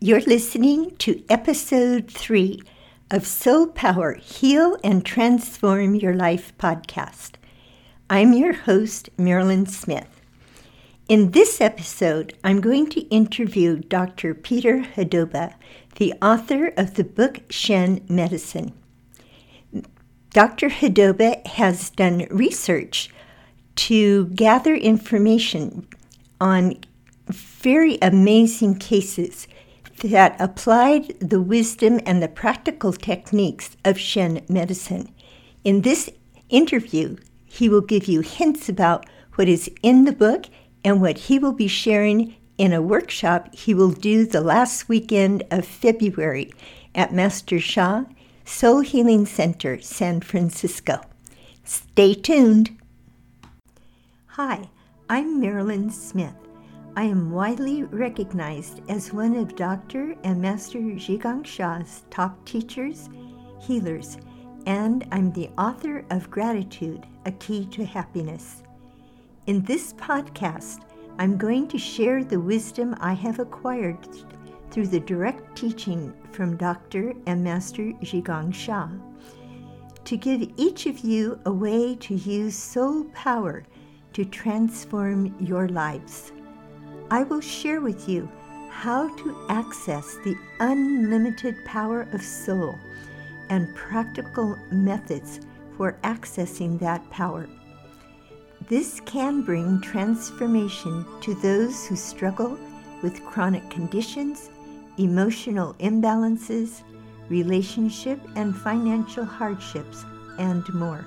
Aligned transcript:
You're 0.00 0.20
listening 0.20 0.94
to 0.98 1.24
episode 1.28 2.08
three 2.08 2.62
of 3.10 3.26
Soul 3.26 3.66
Power 3.66 4.14
Heal 4.14 4.76
and 4.84 5.04
Transform 5.04 5.96
Your 5.96 6.14
Life 6.14 6.52
podcast. 6.56 7.32
I'm 8.08 8.32
your 8.32 8.52
host, 8.52 9.10
Marilyn 9.18 9.66
Smith. 9.66 10.20
In 11.08 11.32
this 11.32 11.60
episode, 11.60 12.36
I'm 12.44 12.60
going 12.60 12.88
to 12.90 13.08
interview 13.08 13.80
Dr. 13.80 14.34
Peter 14.34 14.82
Hudoba, 14.82 15.54
the 15.96 16.14
author 16.22 16.68
of 16.76 16.94
the 16.94 17.02
book 17.02 17.40
Shen 17.50 18.06
Medicine. 18.08 18.72
Dr. 20.30 20.68
Hudoba 20.68 21.44
has 21.44 21.90
done 21.90 22.28
research 22.30 23.10
to 23.74 24.26
gather 24.26 24.76
information 24.76 25.88
on 26.40 26.76
very 27.26 27.98
amazing 28.00 28.78
cases 28.78 29.48
that 29.98 30.40
applied 30.40 31.18
the 31.20 31.40
wisdom 31.40 32.00
and 32.06 32.22
the 32.22 32.28
practical 32.28 32.92
techniques 32.92 33.76
of 33.84 33.98
Shen 33.98 34.44
medicine. 34.48 35.12
In 35.64 35.82
this 35.82 36.10
interview, 36.48 37.16
he 37.46 37.68
will 37.68 37.80
give 37.80 38.06
you 38.06 38.20
hints 38.20 38.68
about 38.68 39.06
what 39.34 39.48
is 39.48 39.70
in 39.82 40.04
the 40.04 40.12
book 40.12 40.46
and 40.84 41.00
what 41.00 41.18
he 41.18 41.38
will 41.38 41.52
be 41.52 41.68
sharing 41.68 42.34
in 42.56 42.72
a 42.72 42.82
workshop 42.82 43.54
he 43.54 43.72
will 43.74 43.92
do 43.92 44.26
the 44.26 44.40
last 44.40 44.88
weekend 44.88 45.44
of 45.50 45.64
February 45.64 46.52
at 46.94 47.12
Master 47.12 47.60
Sha 47.60 48.04
Soul 48.44 48.80
Healing 48.80 49.26
Center, 49.26 49.78
San 49.80 50.22
Francisco. 50.22 51.02
Stay 51.64 52.14
tuned. 52.14 52.76
Hi, 54.28 54.70
I'm 55.08 55.38
Marilyn 55.38 55.90
Smith. 55.90 56.47
I 56.98 57.04
am 57.04 57.30
widely 57.30 57.84
recognized 57.84 58.80
as 58.88 59.12
one 59.12 59.36
of 59.36 59.54
Dr. 59.54 60.16
and 60.24 60.42
Master 60.42 60.80
Zhigang 60.80 61.46
Sha's 61.46 62.02
top 62.10 62.44
teachers, 62.44 63.08
healers, 63.60 64.18
and 64.66 65.06
I'm 65.12 65.30
the 65.30 65.48
author 65.56 66.04
of 66.10 66.28
Gratitude, 66.28 67.06
A 67.24 67.30
Key 67.30 67.66
to 67.66 67.84
Happiness. 67.84 68.64
In 69.46 69.62
this 69.62 69.92
podcast, 69.92 70.80
I'm 71.20 71.38
going 71.38 71.68
to 71.68 71.78
share 71.78 72.24
the 72.24 72.40
wisdom 72.40 72.96
I 72.98 73.12
have 73.12 73.38
acquired 73.38 74.04
through 74.72 74.88
the 74.88 74.98
direct 74.98 75.56
teaching 75.56 76.12
from 76.32 76.56
Dr. 76.56 77.14
and 77.26 77.44
Master 77.44 77.92
Zhigang 78.02 78.52
Sha 78.52 78.88
to 80.04 80.16
give 80.16 80.50
each 80.56 80.86
of 80.86 80.98
you 80.98 81.38
a 81.46 81.52
way 81.52 81.94
to 81.94 82.16
use 82.16 82.56
soul 82.56 83.04
power 83.14 83.62
to 84.14 84.24
transform 84.24 85.36
your 85.38 85.68
lives. 85.68 86.32
I 87.10 87.22
will 87.22 87.40
share 87.40 87.80
with 87.80 88.06
you 88.08 88.30
how 88.70 89.08
to 89.16 89.46
access 89.48 90.16
the 90.24 90.36
unlimited 90.60 91.64
power 91.64 92.02
of 92.12 92.22
soul 92.22 92.78
and 93.48 93.74
practical 93.74 94.58
methods 94.70 95.40
for 95.76 95.98
accessing 96.04 96.78
that 96.80 97.08
power. 97.10 97.48
This 98.68 99.00
can 99.00 99.40
bring 99.40 99.80
transformation 99.80 101.06
to 101.22 101.34
those 101.36 101.86
who 101.86 101.96
struggle 101.96 102.58
with 103.02 103.24
chronic 103.24 103.68
conditions, 103.70 104.50
emotional 104.98 105.74
imbalances, 105.74 106.82
relationship 107.30 108.20
and 108.36 108.54
financial 108.54 109.24
hardships, 109.24 110.04
and 110.38 110.68
more. 110.74 111.06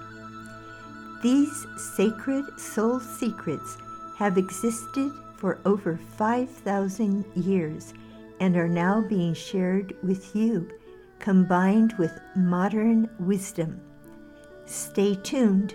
These 1.21 1.67
sacred 1.95 2.59
soul 2.59 2.99
secrets 2.99 3.77
have 4.17 4.39
existed 4.39 5.11
for 5.41 5.59
over 5.65 5.99
5,000 6.17 7.25
years 7.35 7.95
and 8.39 8.55
are 8.55 8.67
now 8.67 9.01
being 9.01 9.33
shared 9.33 9.95
with 10.03 10.35
you, 10.35 10.69
combined 11.17 11.93
with 11.97 12.11
modern 12.35 13.09
wisdom. 13.19 13.81
Stay 14.67 15.15
tuned. 15.15 15.73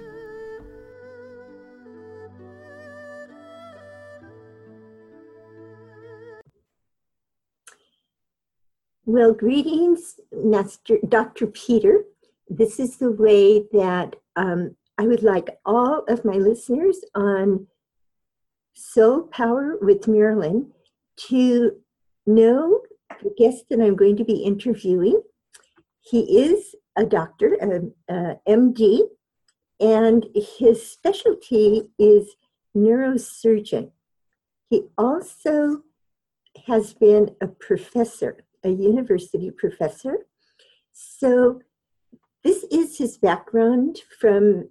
Well, 9.05 9.33
greetings, 9.33 10.21
Master 10.33 10.99
Dr. 11.09 11.49
Peter. 11.49 12.05
This 12.49 12.79
is 12.79 12.99
the 12.99 13.11
way 13.11 13.65
that 13.73 14.15
um, 14.37 14.77
I 14.97 15.09
would 15.09 15.25
like 15.25 15.59
all 15.67 16.05
of 16.07 16.25
my 16.25 16.35
listeners 16.35 17.01
on 17.17 17.67
Soul 18.77 19.23
Power 19.23 19.79
with 19.81 20.07
Marilyn 20.07 20.71
to 21.29 21.73
know 22.27 22.83
the 23.23 23.35
guest 23.39 23.65
that 23.71 23.81
I'm 23.81 23.97
going 23.97 24.17
to 24.19 24.25
be 24.25 24.43
interviewing. 24.43 25.23
He 26.01 26.39
is 26.39 26.75
a 26.95 27.07
doctor, 27.07 27.55
an 27.55 27.95
MD, 28.47 29.01
and 29.81 30.27
his 30.59 30.87
specialty 30.87 31.89
is 31.99 32.37
neurosurgeon. 32.77 33.93
He 34.69 34.83
also 34.99 35.83
has 36.67 36.93
been 36.93 37.35
a 37.41 37.47
professor, 37.47 38.45
a 38.63 38.71
university 38.71 39.51
professor. 39.51 40.27
So, 40.93 41.61
this 42.43 42.65
is 42.65 42.99
his 42.99 43.17
background 43.19 44.03
from 44.21 44.69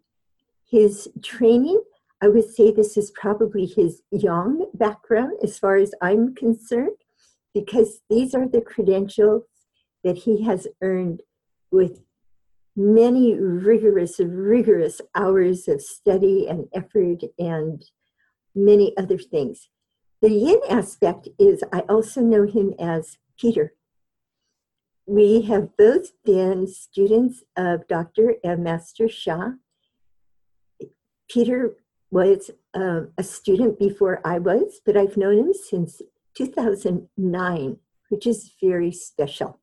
his 0.70 1.10
training 1.22 1.82
I 2.22 2.28
would 2.28 2.50
say 2.50 2.72
this 2.72 2.98
is 2.98 3.12
probably 3.12 3.66
his 3.66 4.02
yang 4.12 4.66
background 4.74 5.34
as 5.44 5.60
far 5.60 5.76
as 5.76 5.94
I'm 6.02 6.34
concerned, 6.34 6.98
because 7.54 8.02
these 8.10 8.34
are 8.34 8.48
the 8.48 8.62
credentials 8.62 9.44
that 10.04 10.18
he 10.20 10.44
has 10.44 10.68
earned 10.82 11.22
with 11.72 12.02
many 12.76 13.34
rigorous, 13.36 14.20
rigorous 14.20 15.02
hours 15.14 15.68
of 15.68 15.82
study 15.82 16.48
and 16.48 16.68
effort 16.74 17.22
and 17.40 17.84
many 18.54 18.96
other 18.98 19.18
things. 19.18 19.70
The 20.22 20.32
yin 20.32 20.60
aspect 20.70 21.28
is 21.38 21.64
I 21.72 21.80
also 21.82 22.22
know 22.22 22.44
him 22.44 22.74
as 22.80 23.18
Peter. 23.38 23.74
We 25.06 25.44
have 25.44 25.78
both 25.78 26.12
been 26.24 26.68
students 26.68 27.44
of 27.56 27.88
Dr. 27.88 28.36
and 28.44 28.64
Master 28.64 29.08
Sha. 29.08 29.52
Peter 31.30 31.76
was 32.16 32.50
um, 32.74 33.10
a 33.18 33.24
student 33.24 33.78
before 33.78 34.22
I 34.24 34.40
was, 34.40 34.80
but 34.86 34.96
I've 34.96 35.18
known 35.18 35.38
him 35.38 35.54
since 35.54 36.02
2009, 36.38 37.78
which 38.08 38.26
is 38.26 38.54
very 38.64 38.94
special. 38.94 39.60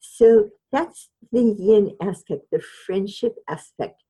So 0.00 0.48
that's 0.72 1.10
the 1.30 1.42
yin 1.42 1.94
aspect, 2.00 2.46
the 2.50 2.62
friendship 2.86 3.34
aspect 3.50 4.02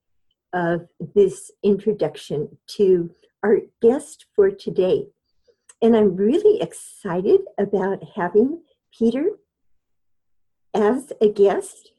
of 0.53 0.83
this 1.17 1.51
introduction 1.65 2.59
to 2.77 3.11
our 3.43 3.57
guest 3.83 4.27
for 4.37 4.53
today. 4.53 5.09
And 5.83 5.97
I'm 5.97 6.15
really 6.15 6.63
excited 6.63 7.41
about 7.59 8.05
having 8.15 8.63
Peter 8.97 9.31
as 10.73 11.13
a 11.21 11.29
guest. 11.29 11.91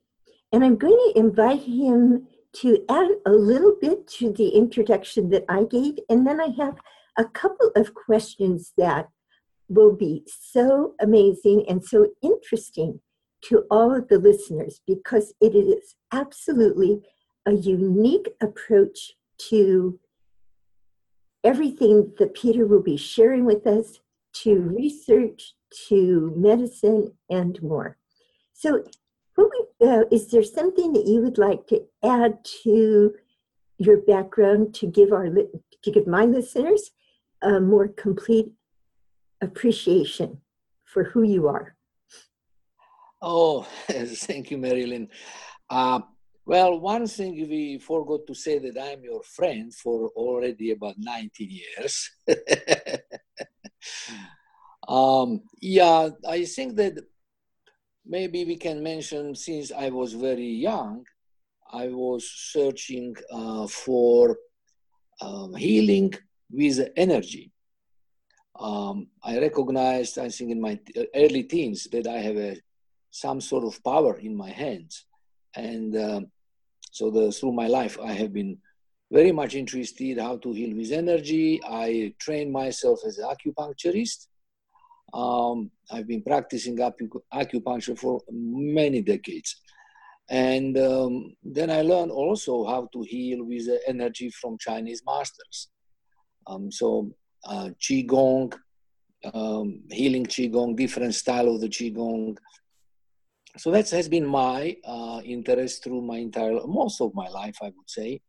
And 0.54 0.64
I'm 0.64 0.78
going 0.78 1.12
to 1.12 1.20
invite 1.20 1.64
him 1.64 2.28
to 2.56 2.84
add 2.90 3.10
a 3.26 3.32
little 3.32 3.76
bit 3.82 4.08
to 4.08 4.32
the 4.32 4.50
introduction 4.50 5.30
that 5.30 5.46
I 5.50 5.64
gave, 5.64 6.00
and 6.10 6.26
then 6.26 6.40
I 6.40 6.50
have 6.58 6.76
a 7.18 7.26
couple 7.26 7.72
of 7.76 7.94
questions 7.94 8.74
that 8.78 9.10
will 9.68 9.96
be 9.96 10.24
so 10.28 10.94
amazing 11.02 11.66
and 11.68 11.84
so 11.84 12.08
interesting 12.22 13.02
to 13.42 13.64
all 13.70 13.94
of 13.94 14.08
the 14.08 14.20
listeners 14.20 14.82
because 14.88 15.34
it 15.42 15.56
is 15.56 15.96
absolutely 16.12 17.02
a 17.46 17.54
unique 17.54 18.30
approach 18.42 19.14
to 19.38 20.00
everything 21.44 22.12
that 22.18 22.34
Peter 22.34 22.66
will 22.66 22.82
be 22.82 22.98
sharing 22.98 23.46
with 23.46 23.68
us, 23.68 24.00
to 24.34 24.60
research, 24.60 25.54
to 25.88 26.34
medicine, 26.36 27.14
and 27.30 27.62
more. 27.62 27.98
So 28.54 28.84
uh, 29.38 30.04
is 30.12 30.28
there 30.32 30.44
something 30.44 30.94
that 30.94 31.06
you 31.06 31.22
would 31.22 31.38
like 31.38 31.68
to 31.68 31.84
add 32.04 32.44
to 32.64 33.14
your 33.78 33.98
background 33.98 34.74
to 34.76 34.88
give 34.88 35.12
our 35.12 35.28
to 35.28 35.92
give 35.92 36.08
my 36.08 36.26
listeners 36.26 36.92
a 37.42 37.60
more 37.60 37.88
complete 37.88 38.52
appreciation 39.42 40.42
for 40.86 41.04
who 41.04 41.24
you 41.24 41.48
are? 41.48 41.76
Oh, 43.22 43.64
thank 43.88 44.52
you, 44.52 44.58
Marilyn. 44.58 45.10
Uh, 45.70 46.02
well, 46.46 46.80
one 46.80 47.08
thing 47.08 47.34
we 47.50 47.80
forgot 47.80 48.28
to 48.28 48.36
say 48.36 48.60
that 48.60 48.80
I'm 48.80 49.04
your 49.04 49.24
friend 49.24 49.74
for 49.74 50.10
already 50.10 50.72
about 50.72 50.96
19 50.98 51.50
years. 51.50 52.12
um, 54.88 55.42
yeah, 55.60 56.10
I 56.28 56.46
think 56.46 56.76
that 56.76 57.04
maybe 58.06 58.46
we 58.46 58.56
can 58.56 58.82
mention 58.84 59.36
since 59.36 59.72
I 59.72 59.90
was 59.90 60.14
very 60.14 60.50
young, 60.50 61.06
I 61.72 61.88
was 61.88 62.30
searching 62.30 63.16
uh, 63.32 63.68
for 63.68 64.38
um, 65.22 65.56
healing 65.56 66.14
with 66.50 66.90
energy. 66.96 67.52
um, 68.60 69.08
I 69.24 69.40
recognized, 69.40 70.18
I 70.18 70.30
think, 70.30 70.52
in 70.52 70.62
my 70.62 70.80
early 71.14 71.44
teens 71.44 71.88
that 71.92 72.08
I 72.08 72.20
have 72.20 72.38
a, 72.38 72.58
some 73.10 73.42
sort 73.42 73.64
of 73.66 73.84
power 73.84 74.18
in 74.18 74.36
my 74.36 74.50
hands. 74.50 75.06
And 75.56 75.96
um, 75.98 76.28
so 76.92 77.10
the, 77.10 77.32
through 77.32 77.54
my 77.54 77.68
life, 77.68 77.98
I 78.02 78.14
have 78.14 78.34
been 78.34 78.58
very 79.12 79.32
much 79.32 79.56
interested 79.56 80.20
how 80.20 80.38
to 80.38 80.52
heal 80.52 80.76
with 80.76 80.92
energy. 80.92 81.62
I 81.64 82.14
trained 82.20 82.52
myself 82.52 83.00
as 83.06 83.18
an 83.18 83.30
acupuncturist. 83.30 84.28
Um, 85.16 85.72
I've 85.90 86.08
been 86.08 86.22
practicing 86.22 86.78
acupuncture 86.78 87.98
for 87.98 88.22
many 88.30 89.02
decades. 89.02 89.62
And 90.30 90.78
um, 90.78 91.36
then 91.44 91.70
I 91.70 91.82
learned 91.84 92.12
also 92.12 92.66
how 92.66 92.90
to 92.92 93.02
heal 93.04 93.46
with 93.46 93.70
energy 93.88 94.30
from 94.30 94.58
Chinese 94.58 95.04
masters. 95.06 95.70
Um, 96.48 96.72
so 96.72 97.12
uh, 97.46 97.70
Qigong, 97.80 98.54
um, 99.34 99.84
healing 99.90 100.26
Qigong, 100.26 100.76
different 100.76 101.16
style 101.16 101.48
of 101.48 101.62
the 101.62 101.70
Qigong. 101.70 102.38
So 103.58 103.72
that 103.72 103.90
has 103.92 104.10
been 104.10 104.26
my 104.26 104.76
uh, 104.84 105.22
interest 105.24 105.84
through 105.84 106.02
my 106.02 106.18
entire, 106.18 106.60
most 106.68 107.00
of 107.00 107.16
my 107.16 107.30
life, 107.30 107.58
I 107.62 107.68
would 107.68 107.90
say. 107.90 108.20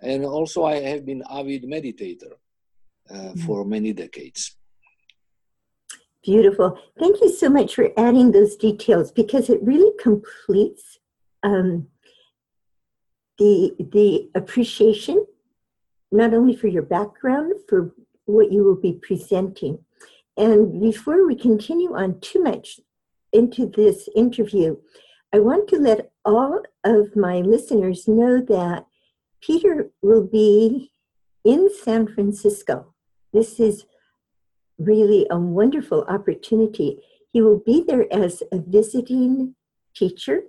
And 0.00 0.24
also 0.24 0.64
I 0.64 0.80
have 0.80 1.06
been 1.06 1.22
avid 1.30 1.62
meditator 1.64 2.32
uh, 3.08 3.14
mm-hmm. 3.14 3.40
for 3.42 3.64
many 3.64 3.92
decades. 3.92 4.56
Beautiful. 6.24 6.78
Thank 6.98 7.20
you 7.20 7.30
so 7.30 7.48
much 7.48 7.74
for 7.74 7.90
adding 7.96 8.30
those 8.30 8.56
details 8.56 9.10
because 9.10 9.50
it 9.50 9.62
really 9.62 9.92
completes 10.00 10.98
um, 11.42 11.88
the 13.38 13.74
the 13.78 14.30
appreciation 14.34 15.26
not 16.12 16.34
only 16.34 16.54
for 16.54 16.68
your 16.68 16.82
background, 16.82 17.54
for 17.68 17.92
what 18.26 18.52
you 18.52 18.62
will 18.62 18.76
be 18.76 18.92
presenting. 18.92 19.78
And 20.36 20.80
before 20.80 21.26
we 21.26 21.34
continue 21.34 21.94
on 21.94 22.20
too 22.20 22.42
much 22.42 22.80
into 23.32 23.66
this 23.66 24.08
interview, 24.14 24.76
I 25.32 25.40
want 25.40 25.68
to 25.68 25.76
let 25.78 26.12
all 26.24 26.60
of 26.84 27.16
my 27.16 27.38
listeners 27.40 28.06
know 28.06 28.40
that 28.42 28.86
Peter 29.40 29.90
will 30.02 30.24
be 30.24 30.92
in 31.44 31.68
San 31.82 32.06
Francisco. 32.06 32.94
This 33.32 33.58
is 33.58 33.86
really 34.78 35.26
a 35.30 35.38
wonderful 35.38 36.04
opportunity. 36.08 36.98
He 37.32 37.40
will 37.40 37.58
be 37.58 37.84
there 37.86 38.06
as 38.12 38.42
a 38.52 38.58
visiting 38.58 39.54
teacher 39.94 40.42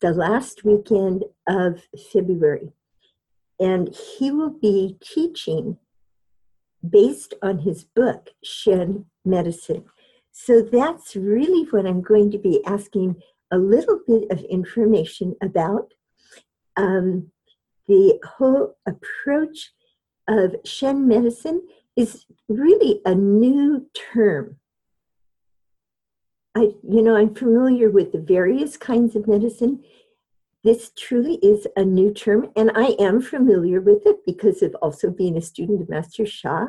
the 0.00 0.12
last 0.12 0.64
weekend 0.64 1.24
of 1.46 1.82
February 2.12 2.72
and 3.62 3.94
he 4.18 4.32
will 4.32 4.50
be 4.50 4.96
teaching 5.00 5.78
based 6.88 7.32
on 7.42 7.58
his 7.58 7.84
book, 7.84 8.30
Shen 8.42 9.06
Medicine. 9.24 9.84
So 10.32 10.62
that's 10.62 11.14
really 11.14 11.68
what 11.70 11.86
I'm 11.86 12.02
going 12.02 12.32
to 12.32 12.38
be 12.38 12.64
asking 12.66 13.22
a 13.52 13.58
little 13.58 14.00
bit 14.04 14.30
of 14.32 14.40
information 14.44 15.36
about. 15.40 15.92
Um, 16.76 17.30
the 17.86 18.18
whole 18.24 18.76
approach 18.86 19.72
of 20.26 20.56
Shen 20.64 21.06
medicine 21.06 21.62
is 21.96 22.26
really 22.48 23.00
a 23.04 23.14
new 23.14 23.86
term. 24.12 24.56
I, 26.54 26.70
you 26.88 27.02
know, 27.02 27.16
I'm 27.16 27.34
familiar 27.34 27.90
with 27.90 28.12
the 28.12 28.20
various 28.20 28.76
kinds 28.76 29.16
of 29.16 29.26
medicine, 29.26 29.82
this 30.64 30.92
truly 30.96 31.36
is 31.36 31.66
a 31.76 31.84
new 31.84 32.14
term, 32.14 32.50
and 32.54 32.70
I 32.74 32.94
am 33.00 33.20
familiar 33.20 33.80
with 33.80 34.06
it 34.06 34.18
because 34.24 34.62
of 34.62 34.74
also 34.76 35.10
being 35.10 35.36
a 35.36 35.42
student 35.42 35.82
of 35.82 35.88
Master 35.88 36.24
Sha. 36.24 36.68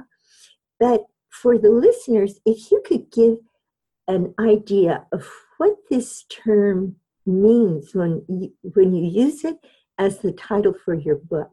But 0.80 1.02
for 1.30 1.60
the 1.60 1.70
listeners, 1.70 2.40
if 2.46 2.72
you 2.72 2.82
could 2.86 3.12
give 3.12 3.38
an 4.08 4.34
idea 4.40 5.06
of 5.12 5.30
what 5.58 5.76
this 5.90 6.24
term 6.24 6.96
means 7.26 7.94
when 7.94 8.24
you, 8.28 8.52
when 8.74 8.94
you 8.94 9.06
use 9.06 9.46
it 9.46 9.58
as 9.98 10.20
the 10.20 10.32
title 10.32 10.74
for 10.74 10.94
your 10.94 11.16
book. 11.16 11.52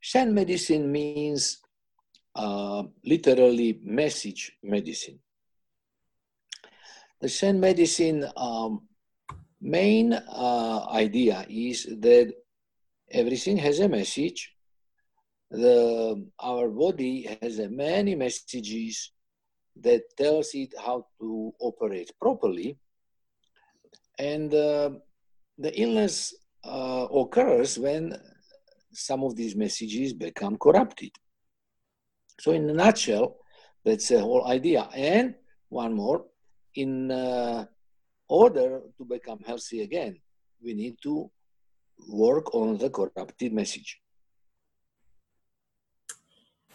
Shen 0.00 0.34
medicine 0.34 0.90
means 0.90 1.58
literally 3.04 3.80
message 3.82 4.52
medicine. 4.62 5.18
The 7.20 7.28
Shen 7.28 7.58
medicine 7.58 8.24
um, 8.36 8.88
main 9.60 10.12
uh, 10.12 10.86
idea 10.92 11.44
is 11.48 11.84
that 12.00 12.32
everything 13.10 13.56
has 13.56 13.80
a 13.80 13.88
message. 13.88 14.54
The, 15.50 16.24
our 16.38 16.68
body 16.68 17.38
has 17.42 17.58
many 17.58 18.14
messages 18.14 19.10
that 19.80 20.02
tells 20.16 20.54
it 20.54 20.74
how 20.78 21.06
to 21.20 21.52
operate 21.58 22.12
properly. 22.20 22.76
And 24.18 24.52
uh, 24.52 24.90
the 25.56 25.80
illness 25.80 26.34
uh, 26.64 27.06
occurs 27.12 27.78
when 27.78 28.16
some 28.92 29.24
of 29.24 29.36
these 29.36 29.56
messages 29.56 30.12
become 30.12 30.56
corrupted. 30.56 31.10
So 32.40 32.52
in 32.52 32.68
a 32.70 32.72
nutshell, 32.72 33.36
that's 33.84 34.08
the 34.08 34.20
whole 34.20 34.46
idea. 34.46 34.88
And 34.94 35.34
one 35.68 35.92
more, 35.94 36.24
in 36.74 37.10
uh, 37.10 37.66
order 38.28 38.82
to 38.96 39.04
become 39.04 39.40
healthy 39.46 39.82
again, 39.82 40.20
we 40.62 40.74
need 40.74 40.96
to 41.02 41.30
work 42.08 42.54
on 42.54 42.78
the 42.78 42.90
corrupted 42.90 43.52
message. 43.52 44.00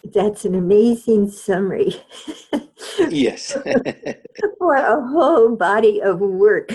That's 0.04 0.44
an 0.44 0.56
amazing 0.56 1.31
summary. 1.31 1.95
yes. 3.10 3.57
For 4.60 4.75
a 4.75 5.07
whole 5.07 5.56
body 5.56 6.01
of 6.01 6.19
work. 6.19 6.71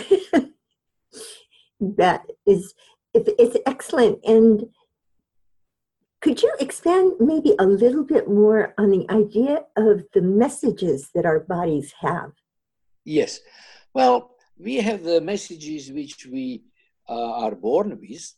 that 1.81 2.23
is 2.47 2.75
it's 3.15 3.57
excellent. 3.67 4.21
And 4.25 4.67
could 6.21 6.43
you 6.43 6.53
expand 6.59 7.13
maybe 7.21 7.55
a 7.59 7.67
little 7.67 8.05
bit 8.05 8.29
more 8.29 8.75
on 8.77 8.91
the 8.91 9.07
idea 9.11 9.65
of 9.77 10.03
the 10.15 10.23
messages 10.23 11.11
that 11.15 11.25
our 11.25 11.41
bodies 11.41 11.93
have? 12.01 12.33
Yes. 13.05 13.41
Well, 13.95 14.35
we 14.59 14.77
have 14.77 15.05
the 15.05 15.21
messages 15.21 15.93
which 15.93 16.27
we 16.27 16.65
uh, 17.09 17.45
are 17.45 17.55
born 17.55 17.99
with. 18.01 18.35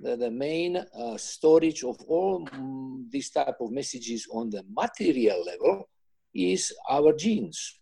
The, 0.00 0.16
the 0.16 0.30
main 0.30 0.76
uh, 0.76 1.16
storage 1.16 1.84
of 1.84 1.96
all 2.06 2.46
mm, 2.46 3.10
these 3.10 3.30
type 3.30 3.56
of 3.60 3.70
messages 3.70 4.26
on 4.30 4.50
the 4.50 4.64
material 4.68 5.44
level 5.44 5.88
is 6.34 6.72
our 6.90 7.12
genes. 7.12 7.78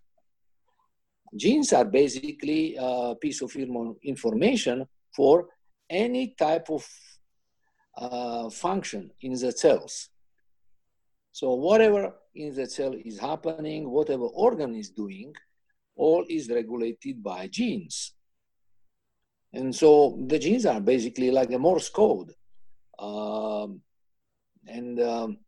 Genes 1.35 1.73
are 1.73 1.85
basically 1.85 2.77
a 2.79 3.15
piece 3.21 3.41
of 3.41 3.55
information 4.03 4.87
for 5.15 5.47
any 5.89 6.35
type 6.39 6.69
of 6.71 6.87
uh, 8.01 8.49
function 8.51 9.11
in 9.21 9.33
the 9.33 9.53
cells. 9.53 10.09
So 11.33 11.55
whatever 11.55 12.15
in 12.35 12.55
the 12.55 12.67
cell 12.67 12.95
is 13.05 13.19
happening, 13.19 13.91
whatever 13.91 14.25
organ 14.25 14.75
is 14.75 14.91
doing, 14.91 15.35
all 15.97 16.25
is 16.29 16.49
regulated 16.49 17.23
by 17.23 17.47
genes. 17.49 18.15
And 19.53 19.75
so 19.75 20.19
the 20.27 20.39
genes 20.39 20.67
are 20.67 20.81
basically 20.81 21.31
like 21.31 21.53
a 21.53 21.59
Morse 21.59 21.91
code. 21.91 22.33
Um, 22.99 23.81
and 24.67 25.01
um, 25.01 25.39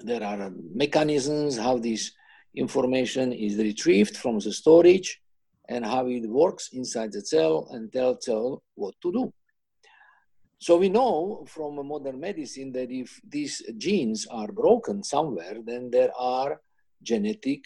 there 0.00 0.22
are 0.22 0.50
mechanisms 0.74 1.58
how 1.58 1.78
this 1.78 2.12
information 2.54 3.32
is 3.32 3.56
retrieved 3.56 4.16
from 4.16 4.38
the 4.38 4.52
storage 4.52 5.20
and 5.68 5.84
how 5.84 6.06
it 6.06 6.28
works 6.28 6.70
inside 6.72 7.12
the 7.12 7.20
cell 7.20 7.68
and 7.72 7.92
tell 7.92 8.18
cell 8.20 8.62
what 8.74 8.94
to 9.02 9.12
do. 9.12 9.32
So 10.58 10.76
we 10.76 10.88
know 10.88 11.44
from 11.46 11.86
modern 11.86 12.18
medicine 12.18 12.72
that 12.72 12.90
if 12.90 13.20
these 13.26 13.62
genes 13.76 14.26
are 14.26 14.50
broken 14.50 15.02
somewhere, 15.02 15.58
then 15.64 15.90
there 15.90 16.10
are 16.18 16.60
genetic 17.02 17.64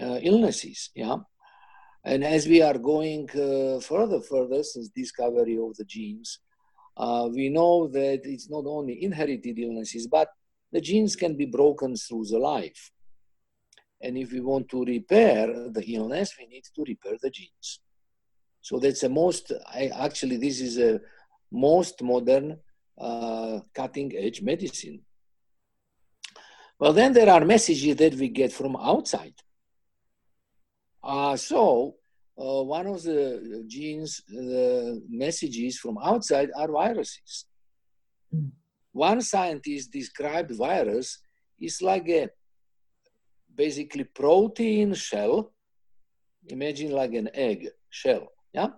uh, 0.00 0.18
illnesses. 0.22 0.90
Yeah. 0.94 1.18
And 2.04 2.24
as 2.24 2.46
we 2.46 2.62
are 2.62 2.78
going 2.78 3.28
uh, 3.30 3.80
further, 3.80 4.20
further 4.20 4.62
since 4.62 4.88
discovery 4.88 5.58
of 5.58 5.76
the 5.76 5.84
genes, 5.84 6.40
uh, 6.96 7.28
we 7.32 7.48
know 7.48 7.86
that 7.88 8.22
it's 8.24 8.50
not 8.50 8.64
only 8.66 9.04
inherited 9.04 9.58
illnesses, 9.58 10.08
but 10.08 10.28
the 10.72 10.80
genes 10.80 11.14
can 11.14 11.36
be 11.36 11.46
broken 11.46 11.94
through 11.96 12.24
the 12.26 12.38
life. 12.38 12.90
And 14.00 14.16
if 14.16 14.32
we 14.32 14.40
want 14.40 14.68
to 14.70 14.84
repair 14.84 15.46
the 15.70 15.84
illness, 15.94 16.34
we 16.38 16.46
need 16.46 16.64
to 16.74 16.84
repair 16.84 17.16
the 17.20 17.30
genes. 17.30 17.80
So 18.60 18.78
that's 18.78 19.00
the 19.00 19.08
most, 19.08 19.52
I, 19.72 19.86
actually, 19.86 20.36
this 20.36 20.60
is 20.60 20.78
a 20.78 21.00
most 21.50 22.02
modern 22.02 22.58
uh, 22.98 23.60
cutting 23.74 24.12
edge 24.16 24.42
medicine. 24.42 25.00
Well, 26.78 26.92
then 26.92 27.12
there 27.12 27.30
are 27.30 27.44
messages 27.44 27.96
that 27.96 28.14
we 28.14 28.28
get 28.28 28.52
from 28.52 28.76
outside. 28.76 29.34
Uh, 31.02 31.36
so 31.36 31.96
uh, 32.38 32.62
one 32.62 32.86
of 32.86 33.02
the 33.02 33.64
genes, 33.66 34.22
the 34.28 35.02
messages 35.08 35.78
from 35.78 35.98
outside 35.98 36.50
are 36.56 36.70
viruses. 36.70 37.46
Mm. 38.34 38.50
One 38.92 39.20
scientist 39.22 39.92
described 39.92 40.52
virus 40.52 41.18
is 41.60 41.82
like 41.82 42.08
a 42.08 42.28
basically 43.54 44.04
protein 44.04 44.94
shell. 44.94 45.52
Imagine 46.46 46.92
like 46.92 47.14
an 47.14 47.28
egg 47.34 47.68
shell. 47.90 48.28
Yeah. 48.52 48.68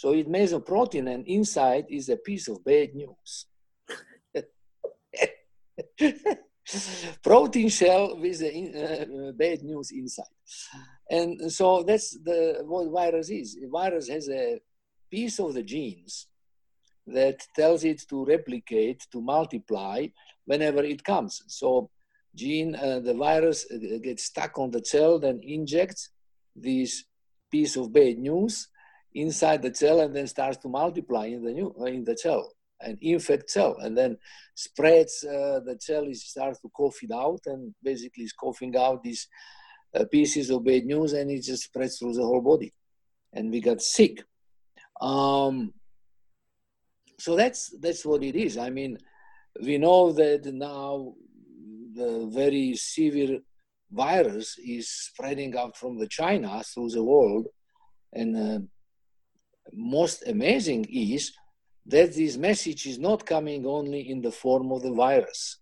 So 0.00 0.14
it 0.14 0.28
makes 0.28 0.52
a 0.52 0.60
protein, 0.60 1.08
and 1.08 1.26
inside 1.26 1.84
is 1.90 2.08
a 2.08 2.16
piece 2.16 2.48
of 2.48 2.64
bad 2.64 2.94
news. 2.94 3.44
protein 7.22 7.68
shell 7.68 8.18
with 8.18 8.38
the 8.38 8.48
uh, 8.48 9.32
bad 9.32 9.62
news 9.62 9.90
inside. 9.90 10.24
And 11.10 11.52
so 11.52 11.82
that's 11.82 12.12
the 12.12 12.62
what 12.64 12.90
virus 12.90 13.28
is. 13.28 13.58
A 13.62 13.68
virus 13.68 14.08
has 14.08 14.30
a 14.30 14.58
piece 15.10 15.38
of 15.38 15.52
the 15.52 15.62
genes 15.62 16.28
that 17.06 17.46
tells 17.54 17.84
it 17.84 18.00
to 18.08 18.24
replicate, 18.24 19.06
to 19.12 19.20
multiply 19.20 20.06
whenever 20.46 20.82
it 20.82 21.04
comes. 21.04 21.42
So 21.46 21.90
gene, 22.34 22.74
uh, 22.74 23.00
the 23.00 23.12
virus 23.12 23.66
uh, 23.70 23.76
gets 24.02 24.24
stuck 24.24 24.58
on 24.58 24.70
the 24.70 24.82
cell, 24.82 25.18
then 25.18 25.40
injects 25.42 26.08
this 26.56 27.04
piece 27.50 27.76
of 27.76 27.92
bad 27.92 28.16
news 28.16 28.66
inside 29.14 29.62
the 29.62 29.74
cell 29.74 30.00
and 30.00 30.14
then 30.14 30.26
starts 30.26 30.58
to 30.58 30.68
multiply 30.68 31.26
in 31.26 31.44
the 31.44 31.52
new 31.52 31.74
in 31.86 32.04
the 32.04 32.16
cell 32.16 32.52
and 32.80 32.98
infect 33.02 33.50
cell 33.50 33.76
and 33.80 33.96
then 33.96 34.16
spreads 34.54 35.24
uh, 35.24 35.60
the 35.64 35.76
cell 35.80 36.04
is 36.04 36.24
starts 36.24 36.60
to 36.60 36.68
cough 36.70 37.02
it 37.02 37.10
out 37.12 37.40
and 37.46 37.74
basically 37.82 38.24
is 38.24 38.32
coughing 38.32 38.74
out 38.76 39.02
these 39.02 39.28
uh, 39.94 40.04
pieces 40.10 40.50
of 40.50 40.64
bad 40.64 40.84
news 40.84 41.12
and 41.12 41.30
it 41.30 41.42
just 41.42 41.64
spreads 41.64 41.98
through 41.98 42.14
the 42.14 42.22
whole 42.22 42.40
body. 42.40 42.72
And 43.32 43.50
we 43.50 43.60
got 43.60 43.80
sick. 43.80 44.24
Um, 45.00 45.72
so 47.18 47.36
that's 47.36 47.74
that's 47.80 48.04
what 48.04 48.22
it 48.22 48.36
is. 48.36 48.56
I 48.56 48.70
mean 48.70 48.98
we 49.62 49.78
know 49.78 50.12
that 50.12 50.44
now 50.46 51.14
the 51.94 52.30
very 52.32 52.74
severe 52.76 53.40
virus 53.90 54.56
is 54.64 54.88
spreading 54.88 55.56
out 55.56 55.76
from 55.76 55.98
the 55.98 56.06
china 56.06 56.62
through 56.62 56.88
the 56.90 57.02
world 57.02 57.48
and 58.12 58.36
uh, 58.36 58.60
most 59.74 60.26
amazing 60.26 60.86
is 60.90 61.32
that 61.86 62.14
this 62.14 62.36
message 62.36 62.86
is 62.86 62.98
not 62.98 63.26
coming 63.26 63.66
only 63.66 64.10
in 64.10 64.20
the 64.20 64.30
form 64.30 64.70
of 64.72 64.82
the 64.82 64.92
virus, 64.92 65.58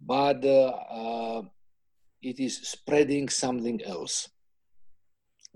but 0.00 0.44
uh, 0.44 0.68
uh, 0.90 1.42
it 2.22 2.40
is 2.40 2.56
spreading 2.68 3.28
something 3.28 3.82
else. 3.84 4.28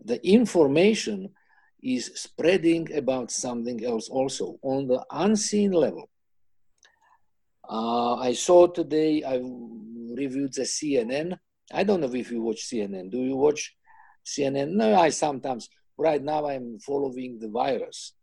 The 0.04 0.24
information 0.26 1.30
is 1.82 2.12
spreading 2.14 2.94
about 2.94 3.30
something 3.30 3.84
else 3.84 4.08
also 4.08 4.58
on 4.62 4.86
the 4.86 5.04
unseen 5.10 5.72
level. 5.72 6.08
Uh, 7.68 8.16
I 8.16 8.32
saw 8.32 8.66
today, 8.66 9.22
I 9.22 9.36
reviewed 9.36 10.52
the 10.54 10.62
CNN. 10.62 11.38
I 11.72 11.84
don't 11.84 12.00
know 12.00 12.12
if 12.12 12.30
you 12.30 12.42
watch 12.42 12.68
CNN. 12.68 13.10
Do 13.10 13.18
you 13.18 13.36
watch 13.36 13.76
CNN? 14.26 14.70
No, 14.70 14.94
I 14.94 15.10
sometimes 15.10 15.68
right 16.00 16.22
now 16.22 16.46
I'm 16.46 16.78
following 16.78 17.38
the 17.38 17.48
virus 17.48 18.14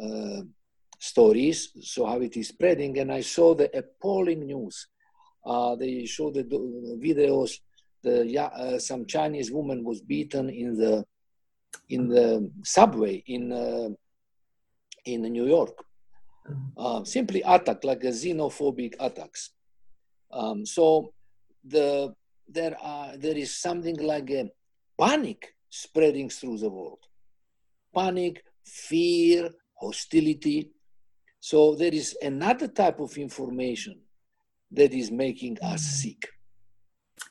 uh, 0.00 0.42
stories, 0.98 1.70
so 1.82 2.06
how 2.06 2.20
it 2.20 2.36
is 2.36 2.48
spreading, 2.48 2.98
and 2.98 3.12
I 3.12 3.20
saw 3.20 3.54
the 3.54 3.68
appalling 3.76 4.46
news. 4.46 4.86
Uh, 5.44 5.74
they 5.76 6.06
showed 6.06 6.34
the 6.34 6.44
videos. 7.06 7.58
The 8.02 8.38
uh, 8.38 8.78
some 8.78 9.06
Chinese 9.06 9.50
woman 9.50 9.82
was 9.82 10.00
beaten 10.00 10.48
in 10.48 10.76
the 10.76 11.04
in 11.88 12.08
the 12.08 12.50
subway 12.62 13.22
in 13.26 13.52
uh, 13.52 13.88
in 15.04 15.22
New 15.22 15.46
York. 15.46 15.76
Uh, 16.78 17.02
simply 17.02 17.42
attack 17.42 17.82
like 17.82 18.04
a 18.04 18.12
xenophobic 18.22 18.94
attacks. 19.00 19.50
Um, 20.30 20.64
so 20.64 21.12
the 21.64 22.14
there 22.48 22.76
are 22.80 23.16
there 23.16 23.36
is 23.36 23.56
something 23.56 23.96
like 23.96 24.30
a 24.30 24.50
panic 25.00 25.54
spreading 25.68 26.28
through 26.30 26.58
the 26.58 26.70
world 26.70 27.00
panic, 27.96 28.44
fear, 28.64 29.50
hostility. 29.74 30.70
So 31.40 31.74
there 31.74 31.94
is 31.94 32.16
another 32.20 32.68
type 32.68 33.00
of 33.00 33.16
information 33.16 34.00
that 34.72 34.92
is 34.92 35.10
making 35.10 35.58
us 35.62 35.82
mm. 35.82 36.02
sick. 36.02 36.28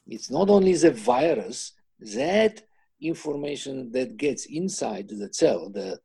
It's 0.07 0.31
not 0.31 0.49
only 0.49 0.73
the 0.73 0.91
virus, 0.91 1.73
that 2.15 2.63
information 3.01 3.91
that 3.91 4.17
gets 4.17 4.45
inside 4.45 5.09
the 5.09 5.29
cell, 5.31 5.69
the 5.69 5.99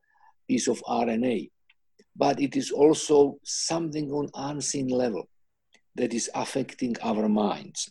piece 0.48 0.68
of 0.68 0.82
RNA, 0.82 1.50
but 2.16 2.40
it 2.40 2.56
is 2.56 2.70
also 2.70 3.38
something 3.44 4.10
on 4.10 4.28
unseen 4.34 4.88
level 4.88 5.28
that 5.94 6.12
is 6.12 6.28
affecting 6.34 6.96
our 7.02 7.28
minds. 7.28 7.90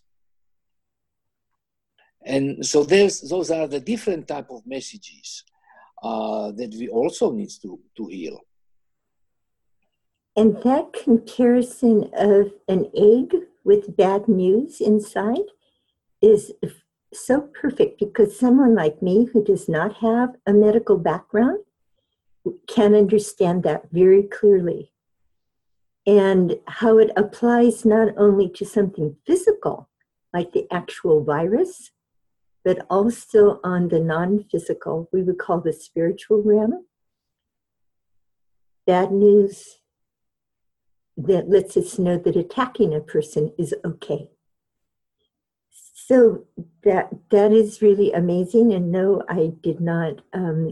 And 2.25 2.65
so 2.65 2.83
there's, 2.83 3.21
those 3.21 3.49
are 3.49 3.67
the 3.67 3.79
different 3.79 4.27
type 4.27 4.47
of 4.51 4.67
messages 4.67 5.43
uh, 6.03 6.51
that 6.51 6.73
we 6.79 6.87
also 6.87 7.31
need 7.31 7.49
to, 7.61 7.79
to 7.97 8.07
heal. 8.07 8.39
And 10.35 10.55
that 10.63 10.93
comparison 10.93 12.09
of 12.13 12.53
an 12.67 12.89
egg 12.95 13.35
with 13.65 13.97
bad 13.97 14.27
news 14.27 14.79
inside 14.79 15.49
is 16.21 16.53
so 17.13 17.41
perfect 17.41 17.99
because 17.99 18.39
someone 18.39 18.75
like 18.75 19.01
me 19.01 19.25
who 19.25 19.43
does 19.43 19.67
not 19.67 19.97
have 19.97 20.35
a 20.45 20.53
medical 20.53 20.97
background 20.97 21.59
can 22.67 22.95
understand 22.95 23.63
that 23.63 23.91
very 23.91 24.23
clearly. 24.23 24.91
And 26.05 26.57
how 26.67 26.97
it 26.97 27.11
applies 27.17 27.85
not 27.85 28.09
only 28.17 28.49
to 28.51 28.65
something 28.65 29.17
physical, 29.25 29.89
like 30.33 30.53
the 30.53 30.67
actual 30.71 31.23
virus, 31.23 31.91
but 32.69 32.85
also 32.87 33.59
on 33.63 33.87
the 33.87 33.99
non 33.99 34.43
physical, 34.43 35.09
we 35.11 35.23
would 35.23 35.39
call 35.39 35.59
the 35.59 35.73
spiritual 35.73 36.43
realm. 36.43 36.85
Bad 38.85 39.11
news 39.11 39.79
that 41.17 41.49
lets 41.49 41.75
us 41.77 41.97
know 41.97 42.19
that 42.19 42.35
attacking 42.35 42.93
a 42.93 42.99
person 42.99 43.51
is 43.57 43.73
okay. 43.83 44.29
So 45.71 46.43
that 46.83 47.09
that 47.31 47.51
is 47.51 47.81
really 47.81 48.11
amazing. 48.11 48.71
And 48.71 48.91
no, 48.91 49.23
I 49.27 49.53
did 49.63 49.81
not. 49.81 50.21
Um, 50.33 50.71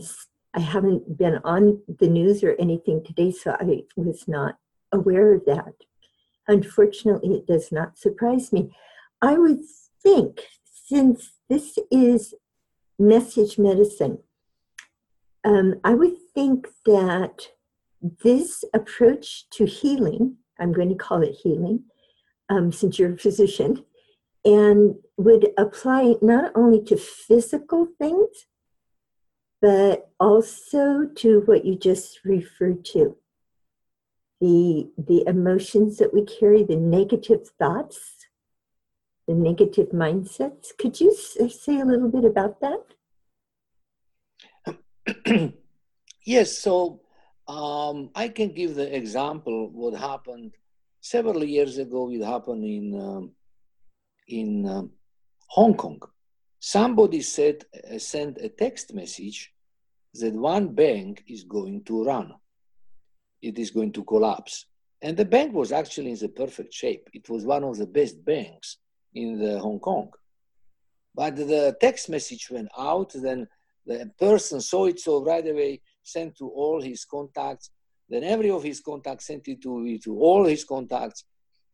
I 0.54 0.60
haven't 0.60 1.18
been 1.18 1.40
on 1.44 1.82
the 1.88 2.08
news 2.08 2.44
or 2.44 2.56
anything 2.60 3.04
today, 3.04 3.32
so 3.32 3.58
I 3.60 3.86
was 3.96 4.28
not 4.28 4.60
aware 4.92 5.34
of 5.34 5.46
that. 5.46 5.74
Unfortunately, 6.48 7.38
it 7.38 7.48
does 7.48 7.72
not 7.72 7.98
surprise 7.98 8.54
me. 8.54 8.70
I 9.20 9.36
would 9.40 9.62
think 10.04 10.42
since 10.88 11.32
this 11.50 11.78
is 11.92 12.34
message 12.98 13.60
medicine, 13.60 14.20
um, 15.44 15.76
I 15.84 15.94
would 15.94 16.18
think 16.34 16.68
that 16.86 17.50
this 18.24 18.64
approach 18.74 19.50
to 19.52 19.66
healing, 19.66 20.38
I'm 20.60 20.72
going 20.72 20.90
to 20.90 20.96
call 20.96 21.24
it 21.24 21.36
healing, 21.44 21.84
um, 22.50 22.72
since 22.72 22.98
you're 22.98 23.14
a 23.14 23.18
physician, 23.18 23.84
and 24.46 24.96
would 25.18 25.50
apply 25.58 26.16
not 26.22 26.54
only 26.56 26.82
to 26.86 26.96
physical 26.96 27.88
things, 28.00 28.46
but 29.62 30.10
also 30.20 31.06
to 31.16 31.42
what 31.46 31.66
you 31.66 31.76
just 31.76 32.22
referred 32.24 32.86
to 32.86 33.18
the 34.40 34.88
the 34.98 35.24
emotions 35.26 35.98
that 35.98 36.14
we 36.14 36.24
carry 36.24 36.64
the 36.64 36.76
negative 36.76 37.50
thoughts 37.58 38.17
the 39.28 39.34
negative 39.34 39.90
mindsets. 39.90 40.78
Could 40.78 41.00
you 41.00 41.14
say 41.14 41.80
a 41.80 41.86
little 41.86 42.10
bit 42.10 42.26
about 42.26 42.60
that? 42.62 42.84
yes, 46.26 46.58
so 46.58 47.02
um, 47.48 48.10
I 48.16 48.30
can 48.30 48.54
give 48.54 48.76
the 48.76 48.96
example 48.96 49.70
what 49.70 50.00
happened 50.00 50.54
several 51.02 51.44
years 51.44 51.78
ago. 51.78 52.10
It 52.12 52.24
happened 52.24 52.64
in 52.64 53.00
um, 53.00 53.32
in 54.28 54.68
um, 54.68 54.92
Hong 55.48 55.76
Kong. 55.76 56.02
Somebody 56.60 57.22
said 57.22 57.66
uh, 57.74 58.00
sent 58.00 58.38
a 58.38 58.50
text 58.50 58.94
message 58.94 59.54
that 60.16 60.34
one 60.34 60.70
bank 60.70 61.24
is 61.28 61.44
going 61.44 61.84
to 61.84 62.04
run. 62.04 62.34
It 63.42 63.60
is 63.60 63.72
going 63.72 63.92
to 63.94 64.04
collapse. 64.04 64.66
And 65.02 65.16
the 65.16 65.26
bank 65.26 65.54
was 65.54 65.72
actually 65.72 66.12
in 66.12 66.18
the 66.18 66.30
perfect 66.30 66.74
shape. 66.74 67.08
It 67.14 67.30
was 67.30 67.46
one 67.46 67.64
of 67.64 67.78
the 67.78 67.86
best 67.86 68.26
banks 68.26 68.78
in 69.22 69.40
the 69.40 69.60
Hong 69.60 69.80
Kong. 69.80 70.10
But 71.14 71.36
the 71.36 71.76
text 71.82 72.10
message 72.10 72.50
went 72.52 72.70
out, 72.78 73.12
then 73.14 73.48
the 73.86 74.12
person 74.20 74.62
saw 74.62 74.86
it, 74.86 75.00
so 75.00 75.24
right 75.24 75.48
away 75.54 75.82
sent 76.04 76.38
to 76.38 76.48
all 76.50 76.82
his 76.82 77.06
contacts. 77.06 77.72
Then 78.10 78.24
every 78.24 78.52
of 78.52 78.64
his 78.64 78.80
contacts 78.80 79.28
sent 79.28 79.48
it 79.48 79.62
to, 79.64 79.98
to 80.06 80.20
all 80.20 80.46
his 80.46 80.64
contacts, 80.64 81.26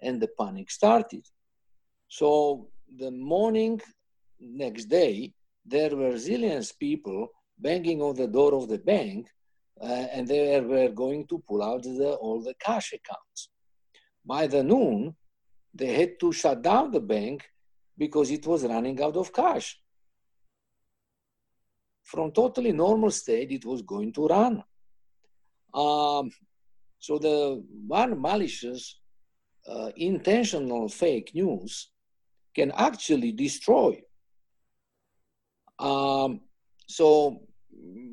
and 0.01 0.21
the 0.21 0.29
panic 0.39 0.71
started. 0.71 1.25
So 2.07 2.27
the 3.01 3.11
morning 3.11 3.81
next 4.39 4.85
day, 4.85 5.33
there 5.65 5.95
were 5.95 6.13
zillions 6.13 6.77
people 6.77 7.27
banging 7.57 8.01
on 8.01 8.15
the 8.15 8.27
door 8.27 8.53
of 8.55 8.67
the 8.69 8.79
bank, 8.79 9.27
uh, 9.81 10.05
and 10.13 10.27
they 10.27 10.61
were 10.61 10.89
going 10.89 11.27
to 11.27 11.43
pull 11.47 11.61
out 11.63 11.83
the, 11.83 12.13
all 12.23 12.41
the 12.41 12.55
cash 12.59 12.93
accounts. 12.93 13.49
By 14.25 14.47
the 14.47 14.63
noon, 14.63 15.15
they 15.73 15.93
had 15.93 16.19
to 16.19 16.31
shut 16.31 16.61
down 16.61 16.91
the 16.91 16.99
bank 16.99 17.43
because 17.97 18.31
it 18.31 18.45
was 18.45 18.63
running 18.63 19.01
out 19.01 19.15
of 19.15 19.33
cash. 19.33 19.79
From 22.03 22.31
totally 22.31 22.71
normal 22.71 23.11
state, 23.11 23.51
it 23.51 23.65
was 23.65 23.81
going 23.81 24.13
to 24.13 24.27
run. 24.27 24.63
Um, 25.73 26.31
so 26.99 27.17
the 27.17 27.63
one 27.87 28.21
malicious, 28.21 28.99
uh, 29.67 29.91
intentional 29.95 30.89
fake 30.89 31.31
news 31.33 31.89
can 32.53 32.71
actually 32.75 33.31
destroy. 33.31 34.01
Um, 35.79 36.41
so 36.87 37.41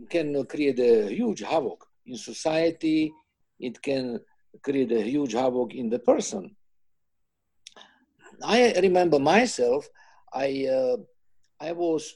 can 0.08 0.44
create 0.46 0.78
a 0.80 1.08
huge 1.08 1.40
havoc 1.40 1.86
in 2.06 2.16
society. 2.16 3.12
It 3.58 3.80
can 3.82 4.20
create 4.62 4.92
a 4.92 5.02
huge 5.02 5.34
havoc 5.34 5.74
in 5.74 5.90
the 5.90 5.98
person. 5.98 6.56
I 8.44 8.72
remember 8.80 9.18
myself. 9.18 9.88
I 10.32 10.66
uh, 10.66 10.96
I 11.60 11.72
was 11.72 12.14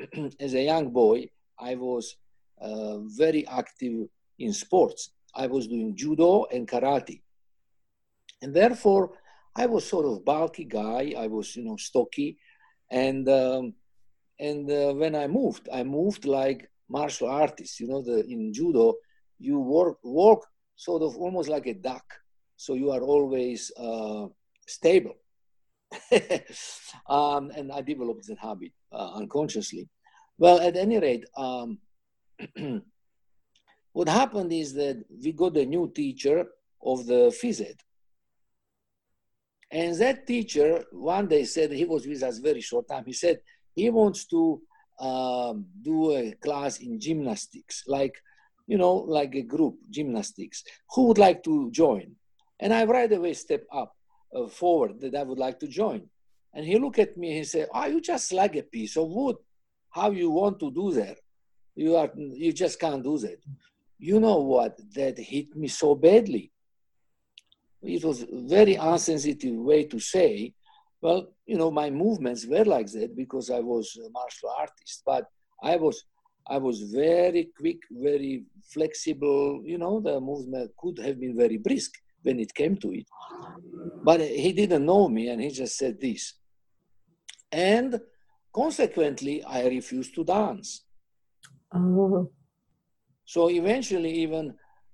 as 0.40 0.54
a 0.54 0.62
young 0.62 0.90
boy. 0.90 1.28
I 1.58 1.74
was 1.74 2.16
uh, 2.60 2.98
very 2.98 3.46
active 3.46 4.08
in 4.38 4.52
sports. 4.52 5.10
I 5.34 5.46
was 5.46 5.66
doing 5.66 5.96
judo 5.96 6.44
and 6.44 6.66
karate, 6.66 7.22
and 8.42 8.54
therefore 8.54 9.12
I 9.56 9.66
was 9.66 9.86
sort 9.86 10.06
of 10.06 10.24
bulky 10.24 10.64
guy. 10.64 11.14
I 11.16 11.26
was 11.26 11.56
you 11.56 11.64
know 11.64 11.76
stocky, 11.76 12.38
and 12.90 13.28
um, 13.28 13.74
and 14.38 14.70
uh, 14.70 14.94
when 14.94 15.14
I 15.14 15.26
moved, 15.26 15.68
I 15.72 15.82
moved 15.82 16.24
like 16.24 16.70
martial 16.88 17.28
artists. 17.28 17.80
You 17.80 17.88
know, 17.88 18.02
the 18.02 18.24
in 18.26 18.52
judo, 18.52 18.94
you 19.38 19.58
work 19.58 19.98
walk 20.02 20.46
sort 20.76 21.02
of 21.02 21.16
almost 21.16 21.48
like 21.48 21.66
a 21.66 21.74
duck, 21.74 22.04
so 22.56 22.74
you 22.74 22.90
are 22.92 23.02
always 23.02 23.72
uh, 23.76 24.26
stable. 24.66 25.16
um, 27.08 27.50
and 27.56 27.72
I 27.72 27.80
developed 27.82 28.26
that 28.26 28.38
habit 28.38 28.72
uh, 28.92 29.12
unconsciously. 29.14 29.88
Well, 30.38 30.60
at 30.60 30.76
any 30.76 30.98
rate, 30.98 31.24
um, 31.36 31.78
what 33.92 34.08
happened 34.08 34.52
is 34.52 34.74
that 34.74 35.02
we 35.22 35.32
got 35.32 35.56
a 35.56 35.66
new 35.66 35.90
teacher 35.94 36.46
of 36.82 37.06
the 37.06 37.34
phys 37.42 37.60
ed. 37.60 37.76
And 39.70 39.94
that 39.96 40.26
teacher 40.26 40.84
one 40.92 41.28
day 41.28 41.44
said, 41.44 41.72
he 41.72 41.84
was 41.84 42.06
with 42.06 42.22
us 42.22 42.38
very 42.38 42.60
short 42.60 42.88
time, 42.88 43.04
he 43.06 43.12
said 43.12 43.40
he 43.74 43.90
wants 43.90 44.26
to 44.26 44.62
um, 44.98 45.66
do 45.82 46.12
a 46.12 46.32
class 46.32 46.78
in 46.78 46.98
gymnastics, 46.98 47.84
like, 47.86 48.14
you 48.66 48.78
know, 48.78 48.94
like 48.94 49.34
a 49.34 49.42
group 49.42 49.76
gymnastics. 49.90 50.64
Who 50.94 51.08
would 51.08 51.18
like 51.18 51.42
to 51.44 51.70
join? 51.70 52.16
And 52.60 52.72
I 52.72 52.84
right 52.84 53.12
away 53.12 53.34
step 53.34 53.64
up 53.72 53.94
uh, 54.34 54.46
forward 54.48 55.00
that 55.00 55.14
I 55.14 55.22
would 55.22 55.38
like 55.38 55.58
to 55.60 55.68
join. 55.68 56.02
And 56.54 56.64
he 56.64 56.78
looked 56.78 56.98
at 56.98 57.16
me 57.16 57.28
and 57.28 57.38
he 57.38 57.44
said, 57.44 57.68
"Are 57.72 57.86
oh, 57.86 57.88
you 57.88 58.00
just 58.00 58.32
like 58.32 58.56
a 58.56 58.62
piece 58.62 58.96
of 58.96 59.08
wood. 59.08 59.36
How 59.90 60.10
you 60.10 60.30
want 60.30 60.58
to 60.60 60.70
do 60.70 60.92
that? 60.92 61.18
You 61.74 61.96
are 61.96 62.10
you 62.16 62.52
just 62.52 62.80
can't 62.80 63.02
do 63.02 63.18
that." 63.18 63.40
You 63.98 64.20
know 64.20 64.38
what? 64.38 64.78
That 64.94 65.18
hit 65.18 65.54
me 65.56 65.68
so 65.68 65.94
badly. 65.94 66.52
It 67.82 68.04
was 68.04 68.22
a 68.22 68.26
very 68.32 68.74
insensitive 68.74 69.54
way 69.54 69.84
to 69.84 70.00
say, 70.00 70.54
well, 71.00 71.28
you 71.46 71.56
know, 71.56 71.70
my 71.70 71.90
movements 71.90 72.44
were 72.44 72.64
like 72.64 72.90
that 72.92 73.14
because 73.14 73.50
I 73.50 73.60
was 73.60 73.96
a 74.04 74.10
martial 74.10 74.50
artist, 74.58 75.02
but 75.06 75.26
I 75.62 75.76
was 75.76 76.04
I 76.50 76.56
was 76.56 76.80
very 76.82 77.50
quick, 77.56 77.78
very 77.90 78.44
flexible. 78.72 79.62
You 79.64 79.78
know, 79.78 80.00
the 80.00 80.18
movement 80.20 80.70
could 80.78 80.98
have 80.98 81.20
been 81.20 81.36
very 81.36 81.58
brisk 81.58 81.92
when 82.28 82.38
it 82.40 82.52
came 82.60 82.76
to 82.84 82.88
it. 83.00 83.06
But 84.08 84.20
he 84.20 84.50
didn't 84.60 84.86
know 84.90 85.04
me 85.16 85.28
and 85.30 85.40
he 85.44 85.50
just 85.62 85.76
said 85.80 85.94
this. 86.00 86.22
And 87.50 88.00
consequently, 88.62 89.36
I 89.44 89.66
refused 89.78 90.14
to 90.16 90.24
dance. 90.24 90.68
Oh. 91.74 92.30
So 93.24 93.40
eventually, 93.60 94.12
even 94.24 94.44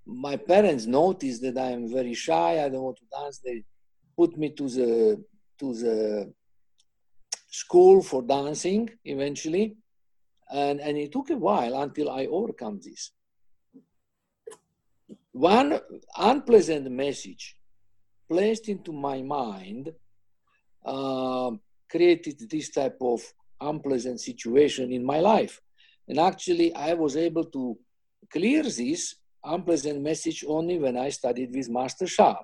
my 0.07 0.37
parents 0.37 0.85
noticed 0.87 1.41
that 1.43 1.59
I 1.59 1.71
am 1.79 1.85
very 1.99 2.15
shy, 2.15 2.65
I 2.65 2.69
don't 2.69 2.87
want 2.89 2.99
to 2.99 3.09
dance. 3.19 3.37
They 3.39 3.65
put 4.19 4.31
me 4.43 4.49
to 4.59 4.67
the 4.77 4.91
to 5.61 5.67
the 5.83 6.33
school 7.63 7.97
for 8.11 8.21
dancing 8.23 8.83
eventually. 9.05 9.67
And, 10.51 10.79
and 10.87 10.95
it 11.05 11.11
took 11.11 11.31
a 11.31 11.43
while 11.49 11.75
until 11.87 12.09
I 12.11 12.27
overcome 12.27 12.79
this 12.87 13.03
one 15.35 15.81
unpleasant 16.17 16.89
message 16.89 17.57
placed 18.31 18.69
into 18.69 18.93
my 18.93 19.21
mind 19.21 19.93
uh, 20.85 21.51
created 21.91 22.49
this 22.49 22.71
type 22.71 22.97
of 23.01 23.21
unpleasant 23.61 24.21
situation 24.21 24.93
in 24.93 25.05
my 25.05 25.19
life. 25.19 25.61
And 26.07 26.21
actually, 26.21 26.73
I 26.75 26.95
was 26.95 27.17
able 27.17 27.47
to 27.47 27.77
clear 28.33 28.63
this 28.63 29.17
unpleasant 29.45 30.01
message 30.01 30.45
only 30.47 30.79
when 30.79 30.97
I 30.97 31.09
studied 31.09 31.53
with 31.53 31.69
Master 31.69 32.07
Sha. 32.07 32.37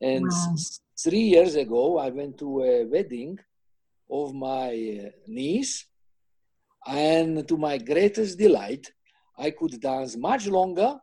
And 0.00 0.24
wow. 0.24 0.56
three 0.98 1.28
years 1.34 1.56
ago, 1.56 1.98
I 1.98 2.08
went 2.08 2.38
to 2.38 2.62
a 2.62 2.84
wedding 2.86 3.38
of 4.10 4.32
my 4.34 4.68
uh, 5.04 5.10
niece, 5.26 5.84
and 6.86 7.46
to 7.46 7.56
my 7.58 7.76
greatest 7.76 8.38
delight, 8.38 8.90
I 9.36 9.50
could 9.50 9.78
dance 9.78 10.16
much 10.16 10.46
longer 10.46 10.98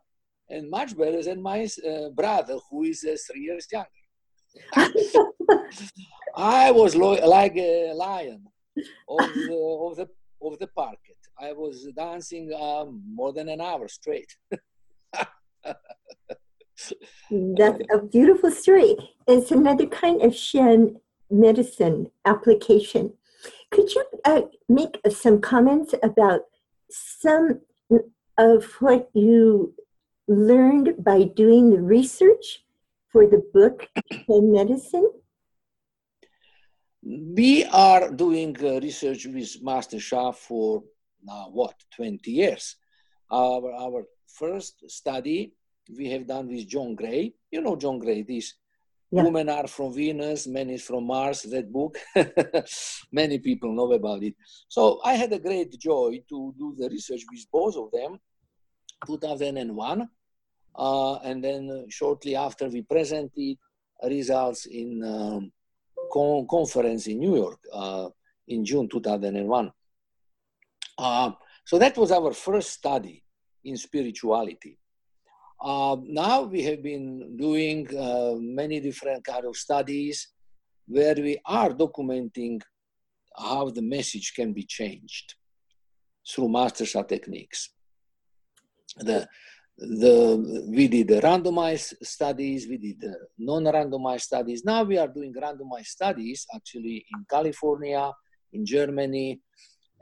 and 0.48 0.70
much 0.70 0.96
better 0.96 1.22
than 1.22 1.42
my 1.42 1.68
uh, 1.86 2.10
brother, 2.10 2.58
who 2.70 2.84
is 2.84 3.04
uh, 3.04 3.16
three 3.26 3.42
years 3.42 3.66
younger. 3.72 3.88
I 6.36 6.70
was 6.70 6.94
lo- 6.94 7.26
like 7.26 7.56
a 7.56 7.92
lion 7.92 8.46
of 9.08 9.34
the, 9.34 9.78
of 9.80 9.96
the 9.96 10.08
of 10.42 10.58
the 10.58 10.66
parquet. 10.68 11.16
I 11.38 11.52
was 11.52 11.86
dancing 11.96 12.52
um, 12.54 13.02
more 13.12 13.32
than 13.32 13.48
an 13.48 13.60
hour 13.60 13.88
straight. 13.88 14.34
That's 17.30 17.80
a 17.92 17.98
beautiful 18.10 18.50
story. 18.50 18.96
It's 19.26 19.50
another 19.50 19.86
kind 19.86 20.22
of 20.22 20.34
Shen 20.34 21.00
medicine 21.30 22.10
application. 22.24 23.12
Could 23.70 23.94
you 23.94 24.04
uh, 24.24 24.42
make 24.68 24.98
some 25.10 25.40
comments 25.40 25.94
about 26.02 26.42
some 26.90 27.60
of 28.38 28.64
what 28.80 29.10
you 29.14 29.74
learned 30.28 31.04
by 31.04 31.24
doing 31.24 31.70
the 31.70 31.80
research 31.80 32.64
for 33.12 33.26
the 33.26 33.42
book 33.52 33.88
in 34.28 34.52
medicine? 34.52 35.10
We 37.02 37.64
are 37.66 38.10
doing 38.10 38.56
uh, 38.60 38.80
research 38.80 39.26
with 39.26 39.62
Master 39.62 40.00
Sha 40.00 40.32
for 40.32 40.82
now 41.22 41.48
what 41.52 41.74
20 41.94 42.30
years. 42.30 42.76
Our 43.30 43.72
our 43.72 44.04
first 44.26 44.90
study 44.90 45.52
we 45.96 46.10
have 46.10 46.26
done 46.26 46.48
with 46.48 46.68
John 46.68 46.94
Gray. 46.96 47.34
You 47.50 47.60
know 47.60 47.76
John 47.76 47.98
Gray, 47.98 48.22
this 48.22 48.54
yeah. 49.12 49.22
Women 49.22 49.48
are 49.48 49.68
from 49.68 49.94
Venus, 49.94 50.48
men 50.48 50.68
is 50.68 50.82
from 50.82 51.06
Mars, 51.06 51.42
that 51.42 51.72
book. 51.72 51.96
Many 53.12 53.38
people 53.38 53.72
know 53.72 53.92
about 53.92 54.24
it. 54.24 54.34
So 54.68 55.00
I 55.04 55.14
had 55.14 55.32
a 55.32 55.38
great 55.38 55.78
joy 55.78 56.22
to 56.28 56.54
do 56.58 56.74
the 56.76 56.88
research 56.88 57.22
with 57.30 57.46
both 57.52 57.76
of 57.76 57.92
them 57.92 58.18
2001. 59.06 60.08
Uh, 60.78 61.14
and 61.16 61.42
then 61.42 61.86
shortly 61.88 62.36
after, 62.36 62.68
we 62.68 62.82
presented 62.82 63.56
results 64.04 64.66
in 64.66 65.02
um, 65.04 65.52
con- 66.12 66.46
conference 66.48 67.06
in 67.06 67.18
New 67.18 67.36
York 67.36 67.58
uh, 67.72 68.08
in 68.48 68.64
June 68.64 68.88
2001. 68.88 69.72
Uh, 70.98 71.32
so 71.64 71.78
that 71.78 71.96
was 71.96 72.12
our 72.12 72.32
first 72.32 72.70
study 72.70 73.22
in 73.64 73.76
spirituality. 73.76 74.78
Uh, 75.60 75.96
now 76.04 76.42
we 76.42 76.62
have 76.62 76.82
been 76.82 77.36
doing 77.36 77.88
uh, 77.96 78.34
many 78.38 78.78
different 78.80 79.24
kind 79.24 79.44
of 79.46 79.56
studies 79.56 80.28
where 80.86 81.14
we 81.14 81.38
are 81.46 81.70
documenting 81.70 82.60
how 83.36 83.70
the 83.70 83.82
message 83.82 84.34
can 84.34 84.52
be 84.52 84.62
changed 84.62 85.34
through 86.28 86.48
master 86.48 86.84
Sha 86.84 87.02
techniques 87.02 87.70
the 88.98 89.28
the 89.78 90.64
we 90.68 90.88
did 90.88 91.08
the 91.08 91.20
randomized 91.20 91.94
studies 92.02 92.66
we 92.66 92.78
did 92.78 93.00
the 93.00 93.14
non-randomized 93.38 94.22
studies. 94.22 94.64
Now 94.64 94.82
we 94.84 94.96
are 94.96 95.08
doing 95.08 95.34
randomized 95.34 95.86
studies 95.86 96.46
actually 96.54 97.04
in 97.12 97.26
california 97.28 98.10
in 98.52 98.64
germany 98.64 99.40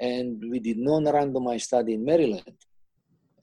and 0.00 0.42
we 0.50 0.60
did 0.60 0.78
non-randomized 0.78 1.62
study 1.62 1.94
in 1.94 2.04
maryland 2.04 2.56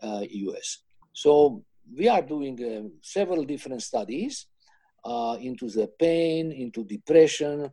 uh, 0.02 0.24
us 0.58 0.84
so 1.14 1.64
we 1.98 2.08
are 2.08 2.22
doing 2.22 2.58
uh, 2.64 2.88
several 3.02 3.44
different 3.44 3.82
studies 3.82 4.48
uh, 5.04 5.36
into 5.42 5.70
the 5.70 5.88
pain 6.00 6.52
into 6.52 6.84
depression 6.86 7.70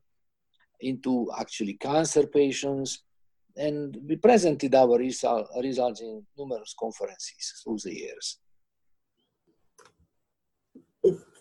into 0.80 1.30
actually 1.38 1.74
cancer 1.74 2.26
patients 2.26 3.04
and 3.58 3.98
we 4.08 4.16
presented 4.16 4.74
our 4.74 4.96
result, 4.98 5.48
results 5.60 6.00
in 6.00 6.24
numerous 6.36 6.74
conferences 6.78 7.62
through 7.62 7.78
the 7.84 7.94
years. 7.94 8.38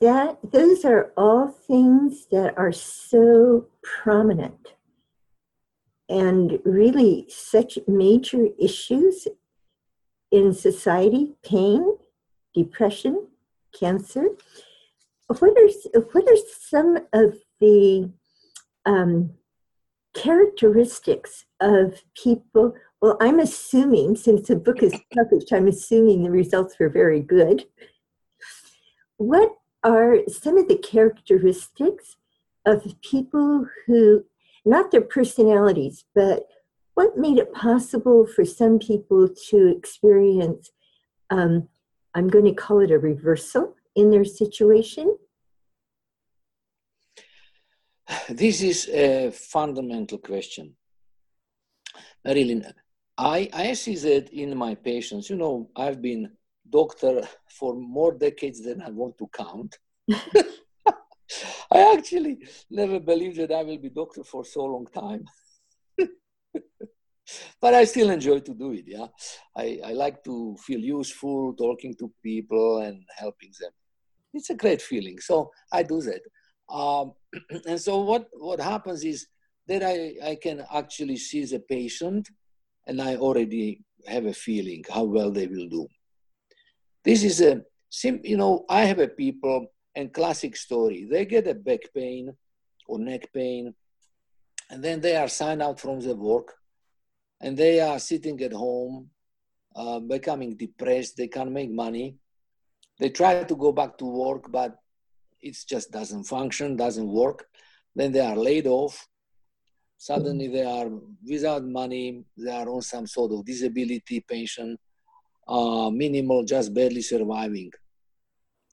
That 0.02 0.38
those 0.44 0.86
are 0.86 1.12
all 1.18 1.48
things 1.48 2.28
that 2.32 2.58
are 2.58 2.72
so 2.72 3.68
prominent 3.84 4.74
and 6.10 6.60
really 6.64 7.26
such 7.30 7.78
major 7.88 8.48
issues 8.60 9.28
in 10.32 10.54
society 10.54 11.36
pain, 11.44 11.98
depression, 12.54 13.28
cancer. 13.78 14.28
What 15.28 15.42
are, 15.42 16.02
what 16.12 16.30
are 16.30 16.38
some 16.62 16.98
of 17.12 17.36
the 17.60 18.10
um, 18.86 19.32
characteristics 20.18 21.46
of 21.60 22.04
people? 22.22 22.74
Well, 23.02 23.18
I'm 23.22 23.40
assuming, 23.40 24.16
since 24.16 24.48
the 24.48 24.56
book 24.56 24.82
is 24.82 24.96
published, 25.14 25.54
I'm 25.54 25.68
assuming 25.68 26.24
the 26.24 26.32
results 26.32 26.76
were 26.80 26.90
very 26.90 27.22
good. 27.22 27.66
What 29.18 29.52
are 29.84 30.18
some 30.28 30.58
of 30.58 30.68
the 30.68 30.78
characteristics 30.78 32.18
of 32.66 32.96
people 33.02 33.68
who, 33.86 34.26
not 34.66 34.92
their 34.92 35.02
personalities, 35.02 36.06
but 36.16 36.48
what 36.96 37.18
made 37.18 37.38
it 37.38 37.54
possible 37.54 38.26
for 38.26 38.44
some 38.44 38.80
people 38.80 39.30
to 39.50 39.68
experience, 39.68 40.72
um, 41.30 41.70
I'm 42.16 42.28
going 42.28 42.46
to 42.46 42.54
call 42.54 42.80
it 42.80 42.92
a 42.92 42.98
reversal 42.98 43.76
in 43.96 44.10
their 44.10 44.26
situation? 44.26 45.16
This 48.30 48.62
is 48.62 48.90
a 48.90 49.32
fundamental 49.32 50.18
question. 50.18 50.76
Really, 52.26 52.64
I, 53.18 53.50
I 53.54 53.74
see 53.74 53.96
that 53.96 54.30
in 54.30 54.58
my 54.58 54.76
patients, 54.76 55.30
you 55.30 55.38
know, 55.38 55.70
I've 55.76 56.02
been 56.02 56.32
doctor 56.70 57.22
for 57.50 57.76
more 57.76 58.14
decades 58.14 58.62
than 58.62 58.82
I 58.82 58.90
want 58.90 59.18
to 59.18 59.30
count. 59.34 59.78
I 61.72 61.94
actually 61.96 62.40
never 62.70 63.00
believed 63.00 63.38
that 63.38 63.52
I 63.52 63.64
will 63.64 63.78
be 63.78 63.90
doctor 63.90 64.24
for 64.24 64.46
so 64.46 64.64
long 64.66 64.88
time. 64.88 65.26
but 67.62 67.74
I 67.74 67.84
still 67.86 68.10
enjoy 68.10 68.40
to 68.40 68.54
do 68.54 68.74
it. 68.74 68.86
Yeah, 68.88 69.08
I, 69.56 69.80
I 69.84 69.94
like 69.94 70.24
to 70.26 70.56
feel 70.66 70.80
useful, 70.80 71.54
talking 71.54 71.96
to 72.00 72.12
people 72.24 72.80
and 72.80 73.04
helping 73.18 73.52
them. 73.60 73.72
It's 74.34 74.50
a 74.50 74.56
great 74.56 74.82
feeling. 74.82 75.20
So 75.20 75.52
I 75.72 75.84
do 75.84 76.02
that. 76.02 76.22
Um, 76.70 77.14
and 77.68 77.80
so 77.80 78.02
what 78.02 78.28
what 78.34 78.60
happens 78.60 79.04
is 79.04 79.28
that 79.68 79.84
I, 79.84 80.32
I 80.32 80.36
can 80.36 80.66
actually 80.74 81.18
see 81.18 81.46
the 81.46 81.60
patient, 81.60 82.30
and 82.86 83.02
I 83.02 83.16
already 83.16 83.82
have 84.08 84.26
a 84.26 84.34
feeling 84.34 84.84
how 84.90 85.04
well 85.04 85.32
they 85.32 85.48
will 85.48 85.68
do. 85.68 85.88
This 87.04 87.24
is 87.24 87.42
a. 87.42 87.64
You 88.04 88.36
know, 88.36 88.66
I 88.70 88.84
have 88.84 89.00
a 89.00 89.08
people 89.08 89.68
and 89.96 90.14
classic 90.14 90.58
story. 90.58 91.08
They 91.10 91.26
get 91.26 91.48
a 91.48 91.54
back 91.54 91.80
pain 91.96 92.34
or 92.86 93.00
neck 93.00 93.32
pain, 93.34 93.74
and 94.70 94.84
then 94.84 95.00
they 95.00 95.16
are 95.16 95.30
signed 95.30 95.62
out 95.62 95.80
from 95.80 96.02
the 96.02 96.16
work 96.16 96.54
and 97.42 97.56
they 97.56 97.80
are 97.80 98.00
sitting 98.00 98.42
at 98.42 98.54
home, 98.54 99.10
uh, 99.76 100.00
becoming 100.00 100.56
depressed. 100.56 101.18
They 101.18 101.28
can't 101.28 101.52
make 101.52 101.72
money. 101.72 102.16
They 103.00 103.10
try 103.10 103.44
to 103.44 103.56
go 103.56 103.72
back 103.72 103.98
to 104.00 104.06
work, 104.06 104.52
but 104.52 104.76
it 105.42 105.58
just 105.68 105.92
doesn't 105.92 106.24
function, 106.24 106.76
doesn't 106.76 107.08
work. 107.08 107.46
Then 107.96 108.12
they 108.12 108.20
are 108.20 108.36
laid 108.36 108.68
off. 108.68 109.08
Suddenly 109.98 110.48
they 110.48 110.64
are 110.64 110.90
without 111.28 111.64
money. 111.64 112.24
They 112.38 112.52
are 112.52 112.70
on 112.70 112.82
some 112.82 113.08
sort 113.08 113.32
of 113.32 113.46
disability 113.46 114.22
pension, 114.22 114.78
uh, 115.48 115.90
minimal, 115.90 116.44
just 116.44 116.74
barely 116.74 117.02
surviving. 117.02 117.72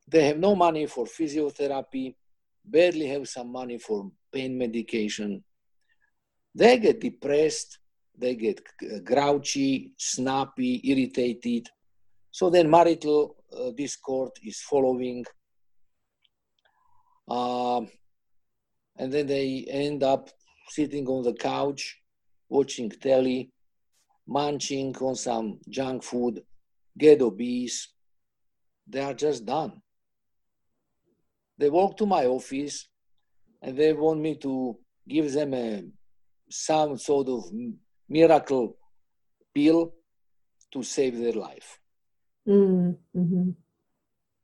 They 0.07 0.27
have 0.27 0.39
no 0.39 0.55
money 0.55 0.87
for 0.87 1.07
physiotherapy, 1.07 2.15
barely 2.65 3.07
have 3.07 3.27
some 3.29 3.51
money 3.51 3.79
for 3.79 4.11
pain 4.33 4.57
medication. 4.59 5.43
They 6.55 6.79
get 6.79 7.01
depressed 7.01 7.79
they 8.17 8.35
get 8.35 8.61
grouchy, 9.05 9.93
snappy, 9.99 10.81
irritated. 10.85 11.69
So 12.31 12.51
then 12.51 12.71
marital 12.71 13.37
uh, 13.53 13.71
discord 13.71 14.33
is 14.43 14.61
following. 14.61 15.25
Uh, 17.77 17.87
and 18.97 19.13
then 19.13 19.27
they 19.27 19.67
end 19.69 20.03
up 20.03 20.31
sitting 20.69 21.07
on 21.07 21.25
the 21.25 21.35
couch, 21.35 22.01
watching 22.49 22.91
telly, 22.91 23.51
munching 24.27 24.95
on 24.97 25.15
some 25.15 25.59
junk 25.69 26.03
food, 26.03 26.43
get 26.97 27.21
obese. 27.21 27.89
They 28.87 29.01
are 29.01 29.15
just 29.15 29.45
done. 29.45 29.83
They 31.59 31.71
walk 31.71 31.97
to 31.99 32.07
my 32.07 32.27
office 32.27 32.89
and 33.63 33.77
they 33.77 33.93
want 33.93 34.21
me 34.21 34.37
to 34.37 34.77
give 35.09 35.33
them 35.33 35.55
a 35.55 35.85
some 36.51 36.99
sort 36.99 37.29
of 37.29 37.45
miracle 38.09 38.77
pill 39.55 39.95
to 40.73 40.83
save 40.83 41.19
their 41.19 41.33
life. 41.33 41.79
Mm-hmm. 42.47 43.51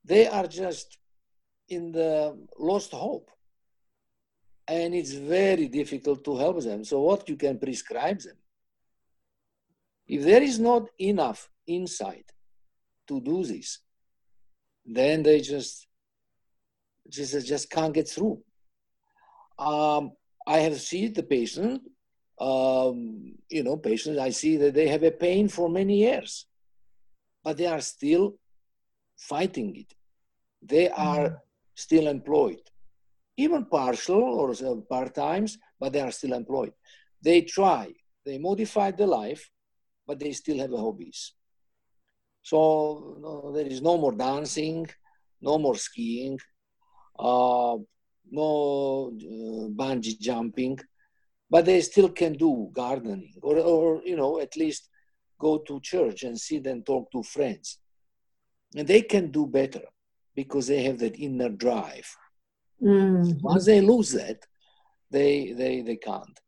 They 0.04 0.26
are 0.26 0.46
just 0.46 0.98
in 1.70 1.92
the 1.92 2.36
lost 2.58 2.92
hope. 2.92 3.30
And 4.68 4.94
it's 4.94 5.12
very 5.12 5.68
difficult 5.68 6.24
to 6.24 6.36
help 6.36 6.60
them. 6.60 6.84
So, 6.84 7.00
what 7.00 7.28
you 7.28 7.36
can 7.36 7.58
prescribe 7.58 8.20
them? 8.20 8.36
If 10.06 10.22
there 10.22 10.42
is 10.42 10.58
not 10.58 10.88
enough 10.98 11.48
insight 11.66 12.30
to 13.08 13.20
do 13.20 13.42
this, 13.44 13.78
then 14.84 15.22
they 15.22 15.40
just 15.40 15.86
just, 17.08 17.46
just 17.46 17.68
can't 17.70 17.92
get 17.92 18.08
through. 18.08 18.40
Um, 19.58 20.12
I 20.46 20.58
have 20.58 20.80
seen 20.80 21.12
the 21.12 21.24
patient 21.24 21.82
um, 22.40 23.34
you 23.50 23.62
know, 23.62 23.76
patients, 23.76 24.18
I 24.18 24.30
see 24.30 24.56
that 24.56 24.72
they 24.72 24.88
have 24.88 25.02
a 25.02 25.10
pain 25.10 25.48
for 25.48 25.68
many 25.68 25.98
years, 25.98 26.46
but 27.44 27.58
they 27.58 27.66
are 27.66 27.82
still 27.82 28.36
fighting 29.18 29.76
it. 29.76 29.94
They 30.62 30.88
are 30.88 31.26
mm-hmm. 31.26 31.36
Still 31.74 32.08
employed, 32.08 32.60
even 33.36 33.64
partial 33.66 34.22
or 34.22 34.82
part 34.82 35.14
times, 35.14 35.58
but 35.78 35.92
they 35.92 36.00
are 36.00 36.10
still 36.10 36.32
employed. 36.32 36.72
They 37.22 37.42
try, 37.42 37.92
they 38.24 38.38
modify 38.38 38.90
the 38.92 39.06
life, 39.06 39.50
but 40.06 40.18
they 40.18 40.32
still 40.32 40.58
have 40.58 40.70
hobbies. 40.70 41.32
So 42.42 43.18
no, 43.20 43.52
there 43.52 43.66
is 43.66 43.82
no 43.82 43.98
more 43.98 44.12
dancing, 44.12 44.88
no 45.40 45.58
more 45.58 45.76
skiing, 45.76 46.38
uh, 47.18 47.76
no 48.30 49.12
uh, 49.16 49.68
bungee 49.74 50.18
jumping 50.18 50.78
but 51.50 51.64
they 51.64 51.80
still 51.80 52.08
can 52.08 52.34
do 52.34 52.70
gardening 52.72 53.34
or, 53.42 53.58
or 53.58 54.02
you 54.04 54.16
know 54.16 54.40
at 54.40 54.56
least 54.56 54.88
go 55.38 55.58
to 55.58 55.80
church 55.80 56.22
and 56.22 56.40
sit 56.40 56.66
and 56.66 56.86
talk 56.86 57.10
to 57.10 57.22
friends 57.22 57.78
and 58.76 58.86
they 58.86 59.02
can 59.02 59.30
do 59.30 59.46
better 59.46 59.82
because 60.42 60.66
they 60.66 60.82
have 60.82 60.98
that 60.98 61.16
inner 61.26 61.50
drive 61.64 62.08
mm-hmm. 62.82 63.32
once 63.50 63.64
they 63.66 63.80
lose 63.80 64.10
that 64.20 64.38
they 65.10 65.52
they 65.60 65.74
they 65.88 65.96
can't 65.96 66.38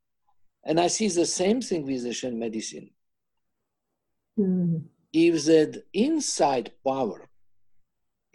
and 0.67 0.77
i 0.81 0.89
see 0.97 1.09
the 1.09 1.27
same 1.43 1.61
thing 1.61 1.83
with 1.87 2.03
the 2.05 2.13
shen 2.13 2.39
medicine 2.39 2.89
mm-hmm. 4.39 4.79
if 5.13 5.35
that 5.51 5.73
inside 5.93 6.67
power 6.91 7.21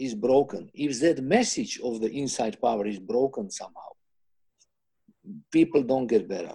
is 0.06 0.14
broken 0.14 0.64
if 0.74 0.92
that 1.04 1.20
message 1.38 1.74
of 1.88 1.94
the 2.02 2.12
inside 2.22 2.56
power 2.62 2.86
is 2.94 3.00
broken 3.00 3.50
somehow 3.50 3.92
people 5.52 5.84
don't 5.84 6.08
get 6.08 6.28
better. 6.28 6.54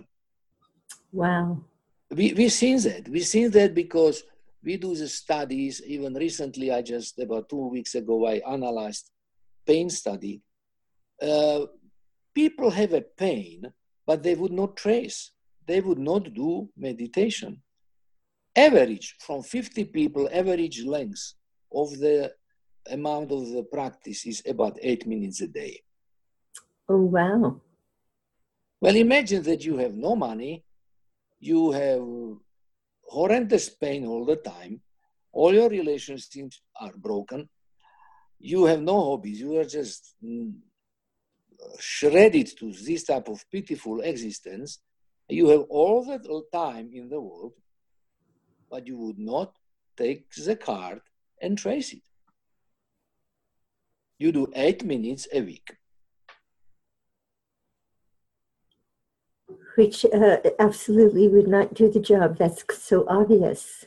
Wow. 1.12 1.64
We, 2.10 2.34
we've 2.34 2.52
seen 2.52 2.80
that. 2.82 3.08
We've 3.08 3.26
seen 3.26 3.50
that 3.52 3.74
because 3.74 4.22
we 4.64 4.76
do 4.76 4.94
the 4.94 5.08
studies. 5.08 5.82
Even 5.86 6.14
recently, 6.14 6.70
I 6.70 6.82
just, 6.82 7.18
about 7.18 7.48
two 7.48 7.68
weeks 7.68 7.94
ago, 7.94 8.26
I 8.26 8.40
analyzed 8.48 9.10
pain 9.66 9.90
study. 9.90 10.42
Uh, 11.20 11.66
people 12.34 12.70
have 12.70 12.92
a 12.92 13.02
pain, 13.02 13.72
but 14.06 14.22
they 14.22 14.34
would 14.34 14.52
not 14.52 14.76
trace. 14.76 15.32
They 15.66 15.80
would 15.80 15.98
not 15.98 16.32
do 16.34 16.68
meditation. 16.76 17.62
Average 18.54 19.16
from 19.20 19.42
50 19.42 19.84
people, 19.86 20.28
average 20.32 20.84
length 20.84 21.34
of 21.74 21.90
the 21.98 22.32
amount 22.90 23.32
of 23.32 23.48
the 23.50 23.62
practice 23.62 24.26
is 24.26 24.42
about 24.46 24.78
eight 24.82 25.06
minutes 25.06 25.40
a 25.40 25.46
day. 25.46 25.80
Oh, 26.88 26.98
wow. 26.98 27.60
Well, 28.80 28.96
imagine 28.96 29.42
that 29.44 29.64
you 29.64 29.76
have 29.78 29.94
no 29.94 30.16
money, 30.16 30.64
you 31.38 31.70
have 31.70 32.02
horrendous 33.12 33.68
pain 33.68 34.06
all 34.06 34.24
the 34.24 34.36
time, 34.36 34.80
all 35.32 35.52
your 35.52 35.68
relationships 35.68 36.60
are 36.80 36.94
broken, 36.96 37.48
you 38.38 38.64
have 38.64 38.82
no 38.82 38.98
hobbies, 39.08 39.40
you 39.40 39.56
are 39.58 39.64
just 39.64 40.14
mm, 40.24 40.52
shredded 41.78 42.48
to 42.58 42.72
this 42.72 43.04
type 43.04 43.28
of 43.28 43.44
pitiful 43.50 44.00
existence. 44.00 44.78
You 45.28 45.48
have 45.48 45.64
all 45.68 46.04
the 46.04 46.42
time 46.52 46.90
in 46.92 47.08
the 47.08 47.20
world, 47.20 47.52
but 48.70 48.86
you 48.86 48.96
would 48.98 49.18
not 49.18 49.56
take 49.96 50.32
the 50.34 50.56
card 50.56 51.00
and 51.40 51.56
trace 51.56 51.92
it. 51.92 52.02
You 54.18 54.32
do 54.32 54.52
eight 54.54 54.84
minutes 54.84 55.28
a 55.32 55.40
week. 55.40 55.68
Which 59.76 60.04
uh, 60.04 60.36
absolutely 60.58 61.28
would 61.28 61.48
not 61.48 61.74
do 61.74 61.90
the 61.90 62.00
job. 62.00 62.38
That's 62.38 62.64
so 62.78 63.06
obvious. 63.08 63.84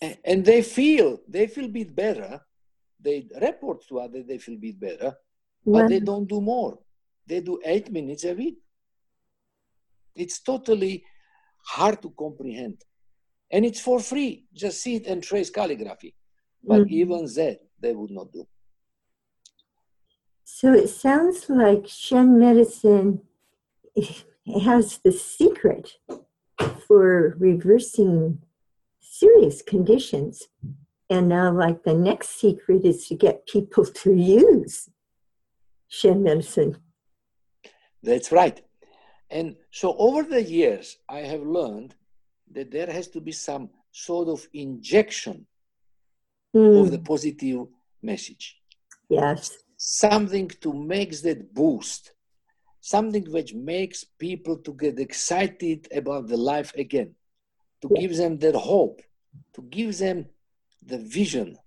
And 0.00 0.44
they 0.44 0.62
feel 0.62 1.20
they 1.26 1.46
feel 1.46 1.64
a 1.64 1.76
bit 1.80 1.94
better. 1.94 2.40
They 3.00 3.26
report 3.40 3.86
to 3.88 4.00
others 4.00 4.26
they 4.26 4.38
feel 4.38 4.54
a 4.54 4.58
bit 4.58 4.78
better, 4.78 5.14
but 5.66 5.88
they 5.88 6.00
don't 6.00 6.28
do 6.28 6.40
more. 6.40 6.78
They 7.26 7.40
do 7.40 7.60
eight 7.64 7.90
minutes 7.90 8.24
a 8.24 8.34
week. 8.34 8.58
It's 10.14 10.40
totally 10.40 11.04
hard 11.64 12.00
to 12.02 12.10
comprehend. 12.10 12.82
And 13.50 13.64
it's 13.64 13.80
for 13.80 14.00
free. 14.00 14.46
Just 14.52 14.82
sit 14.82 15.06
and 15.06 15.22
trace 15.22 15.50
calligraphy. 15.50 16.14
But 16.62 16.82
mm-hmm. 16.82 16.94
even 16.94 17.24
that, 17.36 17.60
they 17.80 17.94
would 17.94 18.10
not 18.10 18.32
do. 18.32 18.46
So 20.44 20.72
it 20.72 20.88
sounds 20.88 21.48
like 21.48 21.86
Shen 21.86 22.38
medicine 22.38 23.20
has 24.64 24.98
the 25.04 25.12
secret 25.12 25.92
for 26.86 27.36
reversing 27.38 28.40
serious 29.00 29.62
conditions. 29.62 30.48
And 31.10 31.28
now, 31.28 31.52
like, 31.52 31.84
the 31.84 31.94
next 31.94 32.40
secret 32.40 32.84
is 32.84 33.06
to 33.08 33.14
get 33.14 33.46
people 33.46 33.84
to 34.02 34.12
use 34.14 34.88
Shen 35.88 36.22
medicine. 36.22 36.76
That's 38.02 38.30
right. 38.30 38.60
And 39.30 39.56
so, 39.70 39.96
over 39.96 40.22
the 40.22 40.42
years, 40.42 40.98
I 41.08 41.20
have 41.20 41.42
learned 41.42 41.94
that 42.52 42.70
there 42.70 42.86
has 42.86 43.08
to 43.08 43.20
be 43.20 43.32
some 43.32 43.70
sort 43.92 44.28
of 44.28 44.46
injection 44.52 45.46
mm. 46.54 46.80
of 46.80 46.90
the 46.90 46.98
positive 46.98 47.66
message. 48.02 48.56
Yes. 49.08 49.56
Something 49.76 50.48
to 50.60 50.72
make 50.72 51.18
that 51.22 51.54
boost, 51.54 52.12
something 52.88 53.30
which 53.30 53.52
makes 53.52 54.04
people 54.18 54.56
to 54.56 54.72
get 54.72 54.98
excited 54.98 55.86
about 55.92 56.26
the 56.26 56.36
life 56.36 56.72
again, 56.74 57.14
to 57.82 57.88
give 58.00 58.16
them 58.16 58.38
that 58.38 58.54
hope, 58.54 59.02
to 59.54 59.60
give 59.62 59.98
them 59.98 60.26
the 60.90 60.98
vision. 60.98 61.58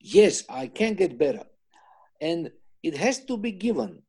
Yes, 0.00 0.44
I 0.50 0.66
can 0.66 0.94
get 0.94 1.16
better. 1.16 1.44
And 2.20 2.50
it 2.82 2.94
has 2.96 3.24
to 3.24 3.38
be 3.38 3.52
given. 3.52 4.02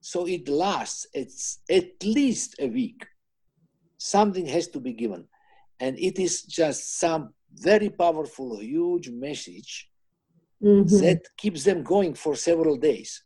So 0.00 0.26
it 0.26 0.48
lasts 0.48 1.06
it's 1.14 1.58
at 1.70 2.02
least 2.02 2.56
a 2.58 2.66
week. 2.66 3.06
Something 3.98 4.46
has 4.46 4.66
to 4.68 4.80
be 4.80 4.94
given. 4.94 5.26
And 5.78 5.96
it 5.98 6.18
is 6.18 6.42
just 6.42 6.98
some 6.98 7.34
very 7.54 7.90
powerful, 7.90 8.58
huge 8.58 9.10
message 9.10 9.88
mm-hmm. 10.60 10.98
that 11.04 11.22
keeps 11.36 11.62
them 11.62 11.84
going 11.84 12.14
for 12.14 12.34
several 12.34 12.76
days. 12.76 13.22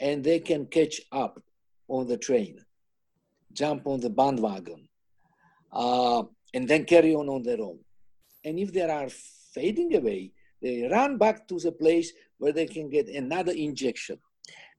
And 0.00 0.22
they 0.22 0.40
can 0.40 0.66
catch 0.66 1.00
up 1.12 1.42
on 1.88 2.06
the 2.06 2.16
train, 2.16 2.58
jump 3.52 3.86
on 3.86 4.00
the 4.00 4.10
bandwagon, 4.10 4.88
uh, 5.72 6.22
and 6.52 6.68
then 6.68 6.84
carry 6.84 7.14
on 7.14 7.28
on 7.28 7.42
their 7.42 7.60
own. 7.60 7.78
And 8.44 8.58
if 8.58 8.72
they 8.72 8.82
are 8.82 9.08
fading 9.54 9.94
away, 9.94 10.32
they 10.60 10.88
run 10.90 11.16
back 11.18 11.48
to 11.48 11.58
the 11.58 11.72
place 11.72 12.12
where 12.38 12.52
they 12.52 12.66
can 12.66 12.90
get 12.90 13.08
another 13.08 13.52
injection. 13.52 14.18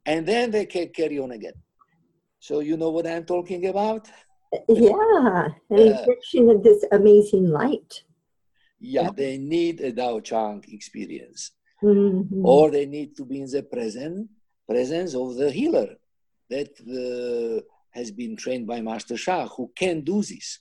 And 0.06 0.26
then 0.26 0.52
they 0.52 0.66
can 0.66 0.90
carry 0.90 1.20
on 1.20 1.32
again. 1.32 1.54
So 2.40 2.60
you 2.60 2.78
know 2.78 2.92
what 2.92 3.08
I'm 3.08 3.26
talking 3.26 3.68
about? 3.68 4.08
Yeah, 4.70 5.48
an 5.70 5.80
injection 5.80 6.50
of 6.50 6.64
this 6.64 6.86
amazing 6.92 7.50
light 7.50 8.04
yeah, 8.80 9.10
they 9.16 9.38
need 9.38 9.82
a 9.82 9.92
Dao 9.92 10.24
Chang 10.24 10.64
experience. 10.68 11.52
Mm-hmm. 11.84 12.46
Or 12.46 12.72
they 12.72 12.86
need 12.86 13.16
to 13.18 13.26
be 13.26 13.42
in 13.42 13.50
the 13.50 13.64
present 13.64 14.30
presence 14.68 15.16
of 15.16 15.36
the 15.36 15.52
healer 15.52 15.90
that 16.50 16.72
uh, 16.82 17.62
has 17.92 18.12
been 18.12 18.36
trained 18.36 18.68
by 18.68 18.82
Master 18.82 19.18
Sha, 19.18 19.48
who 19.48 19.72
can 19.76 20.02
do 20.02 20.22
this 20.22 20.60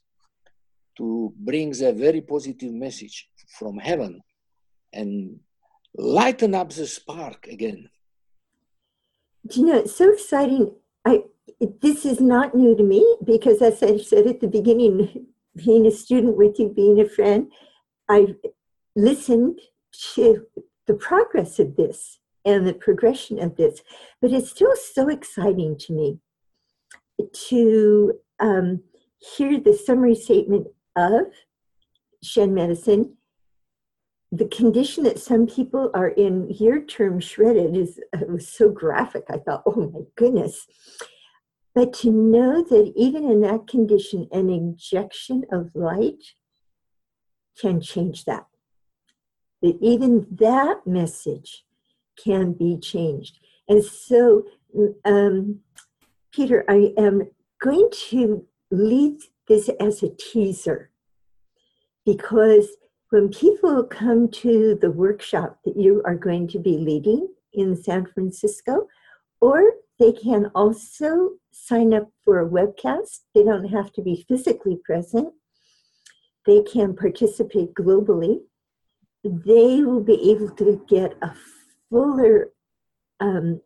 to 0.96 1.32
bring 1.36 1.74
a 1.82 1.92
very 1.92 2.20
positive 2.20 2.72
message 2.72 3.28
from 3.58 3.78
heaven 3.78 4.20
and 4.92 5.38
lighten 5.94 6.54
up 6.54 6.70
the 6.70 6.86
spark 6.86 7.46
again. 7.46 7.88
Do 9.46 9.60
you 9.60 9.66
know, 9.66 9.78
it's 9.78 9.96
so 9.96 10.12
exciting. 10.12 10.72
I 11.04 11.24
this 11.80 12.04
is 12.04 12.20
not 12.20 12.54
new 12.54 12.76
to 12.76 12.82
me 12.82 13.16
because 13.24 13.62
as 13.62 13.82
I 13.82 13.96
said 13.98 14.26
at 14.26 14.40
the 14.40 14.48
beginning, 14.48 15.26
being 15.56 15.86
a 15.86 15.90
student 15.90 16.36
with 16.36 16.58
you, 16.58 16.68
being 16.68 17.00
a 17.00 17.08
friend, 17.08 17.50
I 18.08 18.34
listened 18.94 19.60
to 20.14 20.46
the 20.86 20.94
progress 20.94 21.58
of 21.58 21.76
this 21.76 22.18
and 22.46 22.66
the 22.66 22.72
progression 22.72 23.38
of 23.38 23.56
this, 23.56 23.82
but 24.22 24.32
it's 24.32 24.50
still 24.50 24.74
so 24.76 25.08
exciting 25.08 25.76
to 25.76 25.92
me 25.92 26.20
to 27.48 28.14
um, 28.40 28.82
hear 29.18 29.58
the 29.58 29.74
summary 29.74 30.14
statement 30.14 30.68
of 30.94 31.26
Shen 32.22 32.54
medicine. 32.54 33.16
The 34.32 34.46
condition 34.46 35.04
that 35.04 35.18
some 35.18 35.46
people 35.46 35.90
are 35.94 36.08
in, 36.08 36.50
your 36.50 36.80
term 36.80 37.20
shredded, 37.20 37.76
is 37.76 38.00
it 38.12 38.28
was 38.28 38.48
so 38.48 38.68
graphic. 38.70 39.24
I 39.28 39.38
thought, 39.38 39.62
oh 39.66 39.90
my 39.92 40.00
goodness. 40.16 40.66
But 41.74 41.92
to 41.94 42.10
know 42.10 42.62
that 42.62 42.92
even 42.96 43.30
in 43.30 43.42
that 43.42 43.66
condition, 43.66 44.28
an 44.32 44.50
injection 44.50 45.44
of 45.52 45.70
light 45.74 46.22
can 47.60 47.80
change 47.80 48.24
that. 48.24 48.46
That 49.62 49.78
even 49.80 50.26
that 50.32 50.86
message 50.86 51.65
can 52.22 52.52
be 52.52 52.78
changed. 52.78 53.38
And 53.68 53.84
so, 53.84 54.44
um, 55.04 55.60
Peter, 56.32 56.64
I 56.68 56.92
am 56.96 57.28
going 57.60 57.88
to 58.10 58.46
leave 58.70 59.28
this 59.48 59.68
as 59.80 60.02
a 60.02 60.10
teaser 60.10 60.90
because 62.04 62.68
when 63.10 63.28
people 63.28 63.84
come 63.84 64.28
to 64.28 64.76
the 64.80 64.90
workshop 64.90 65.58
that 65.64 65.76
you 65.76 66.02
are 66.04 66.16
going 66.16 66.48
to 66.48 66.58
be 66.58 66.76
leading 66.76 67.28
in 67.52 67.76
San 67.76 68.06
Francisco, 68.06 68.88
or 69.40 69.72
they 69.98 70.12
can 70.12 70.50
also 70.54 71.30
sign 71.52 71.94
up 71.94 72.10
for 72.22 72.40
a 72.40 72.48
webcast. 72.48 73.20
They 73.34 73.44
don't 73.44 73.68
have 73.68 73.92
to 73.92 74.02
be 74.02 74.26
physically 74.28 74.78
present 74.84 75.32
they 76.46 76.62
can 76.62 76.94
participate 76.94 77.74
globally, 77.74 78.40
they 79.24 79.82
will 79.82 80.02
be 80.02 80.30
able 80.30 80.50
to 80.50 80.80
get 80.88 81.16
a 81.20 81.34
fuller 81.96 82.50
um, 83.20 83.60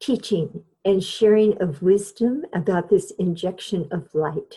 teaching 0.00 0.62
and 0.84 1.02
sharing 1.02 1.60
of 1.60 1.82
wisdom 1.82 2.44
about 2.54 2.88
this 2.88 3.10
injection 3.18 3.88
of 3.90 4.14
light 4.14 4.54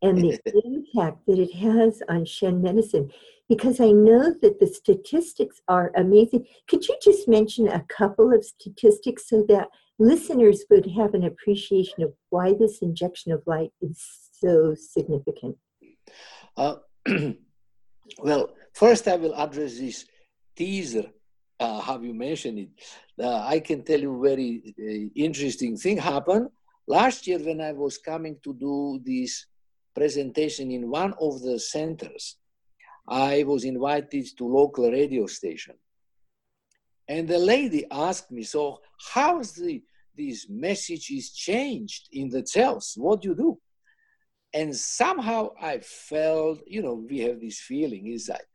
and 0.00 0.18
the 0.18 0.38
impact 0.64 1.26
that 1.26 1.38
it 1.38 1.52
has 1.54 2.02
on 2.08 2.24
Shen 2.24 2.62
medicine. 2.62 3.10
Because 3.50 3.80
I 3.80 3.90
know 3.90 4.34
that 4.40 4.60
the 4.60 4.66
statistics 4.66 5.60
are 5.68 5.92
amazing. 5.94 6.46
Could 6.68 6.88
you 6.88 6.96
just 7.02 7.28
mention 7.28 7.68
a 7.68 7.84
couple 7.88 8.32
of 8.32 8.44
statistics 8.44 9.28
so 9.28 9.44
that 9.48 9.68
listeners 9.98 10.64
would 10.70 10.86
have 10.92 11.12
an 11.12 11.24
appreciation 11.24 12.02
of 12.02 12.14
why 12.30 12.54
this 12.54 12.78
injection 12.78 13.32
of 13.32 13.42
light 13.46 13.72
is 13.82 14.02
so 14.32 14.74
significant? 14.74 15.56
Uh, 16.56 16.76
well, 18.20 18.54
first 18.72 19.06
I 19.06 19.16
will 19.16 19.34
address 19.34 19.78
this 19.78 20.06
teaser. 20.58 21.06
Uh, 21.60 21.80
have 21.80 22.04
you 22.04 22.14
mentioned 22.14 22.58
it? 22.58 22.68
Uh, 23.24 23.40
I 23.54 23.60
can 23.60 23.82
tell 23.82 24.00
you 24.00 24.20
very 24.22 24.50
uh, 24.78 25.20
interesting 25.26 25.76
thing 25.76 25.96
happened 25.96 26.48
last 26.86 27.26
year 27.26 27.38
when 27.38 27.60
I 27.60 27.72
was 27.72 27.98
coming 27.98 28.36
to 28.44 28.54
do 28.54 29.00
this 29.04 29.46
presentation 29.94 30.70
in 30.70 30.90
one 30.90 31.14
of 31.20 31.42
the 31.42 31.58
centers. 31.58 32.36
I 33.08 33.44
was 33.44 33.64
invited 33.64 34.26
to 34.36 34.44
local 34.60 34.90
radio 34.90 35.26
station, 35.26 35.76
and 37.08 37.26
the 37.26 37.38
lady 37.54 37.82
asked 37.90 38.30
me, 38.30 38.42
"So 38.42 38.62
how's 39.12 39.52
the 39.52 39.82
this 40.20 40.48
message 40.48 41.06
is 41.10 41.26
changed 41.48 42.02
in 42.12 42.26
the 42.34 42.44
cells? 42.46 42.94
What 42.96 43.22
do 43.22 43.28
you 43.30 43.36
do?" 43.46 43.50
And 44.52 44.70
somehow 44.76 45.50
I 45.60 45.74
felt, 46.12 46.58
you 46.66 46.82
know, 46.82 46.94
we 47.08 47.16
have 47.26 47.38
this 47.40 47.60
feeling 47.70 48.04
inside. 48.14 48.46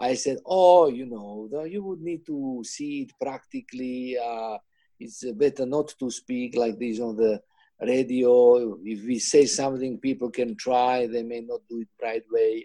I 0.00 0.14
said, 0.14 0.38
oh, 0.46 0.88
you 0.88 1.04
know, 1.04 1.64
you 1.64 1.84
would 1.84 2.00
need 2.00 2.24
to 2.26 2.62
see 2.64 3.02
it 3.02 3.12
practically. 3.20 4.16
Uh, 4.18 4.56
it's 4.98 5.24
better 5.32 5.66
not 5.66 5.94
to 5.98 6.10
speak 6.10 6.56
like 6.56 6.78
this 6.78 7.00
on 7.00 7.16
the 7.16 7.40
radio. 7.80 8.78
If 8.82 9.04
we 9.04 9.18
say 9.18 9.44
something, 9.44 9.98
people 9.98 10.30
can 10.30 10.56
try. 10.56 11.06
They 11.06 11.22
may 11.22 11.42
not 11.42 11.60
do 11.68 11.82
it 11.82 11.88
right 12.02 12.24
way. 12.30 12.64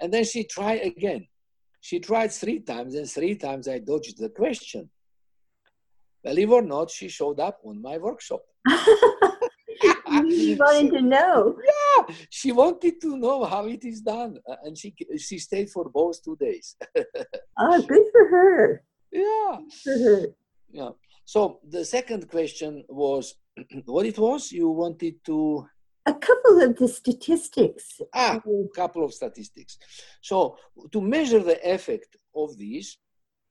and 0.00 0.12
then 0.12 0.24
she 0.24 0.44
tried 0.44 0.82
again. 0.82 1.26
She 1.80 1.98
tried 1.98 2.32
three 2.32 2.60
times, 2.60 2.94
and 2.94 3.10
three 3.10 3.34
times 3.34 3.68
I 3.68 3.78
dodged 3.78 4.18
the 4.18 4.30
question. 4.30 4.88
Believe 6.22 6.52
or 6.52 6.62
not, 6.62 6.90
she 6.90 7.08
showed 7.08 7.40
up 7.40 7.58
on 7.64 7.82
my 7.82 7.98
workshop. 7.98 8.42
she 10.30 10.54
wanted 10.54 10.90
to 10.92 11.02
know. 11.02 11.56
Yeah, 11.64 12.14
she 12.30 12.52
wanted 12.52 13.00
to 13.00 13.16
know 13.16 13.44
how 13.44 13.66
it 13.66 13.84
is 13.84 14.00
done, 14.00 14.38
uh, 14.48 14.56
and 14.64 14.76
she 14.76 14.94
she 15.18 15.38
stayed 15.38 15.70
for 15.70 15.88
both 15.88 16.22
two 16.22 16.36
days. 16.36 16.76
oh, 17.58 17.82
good 17.88 18.06
for 18.12 18.28
her. 18.28 18.84
Yeah. 19.12 19.58
Good 19.58 19.72
for 19.84 19.98
her. 20.04 20.26
Yeah. 20.70 20.90
So 21.24 21.60
the 21.68 21.84
second 21.84 22.28
question 22.28 22.84
was 22.88 23.34
what 23.86 24.06
it 24.06 24.18
was 24.18 24.52
you 24.52 24.68
wanted 24.68 25.24
to 25.24 25.66
a 26.06 26.14
couple 26.14 26.60
of 26.60 26.76
the 26.76 26.88
statistics. 26.88 28.00
Ah, 28.14 28.38
a 28.38 28.76
couple 28.76 29.04
of 29.04 29.14
statistics. 29.14 29.78
So 30.20 30.58
to 30.92 31.00
measure 31.00 31.42
the 31.42 31.58
effect 31.66 32.16
of 32.34 32.56
these, 32.58 32.98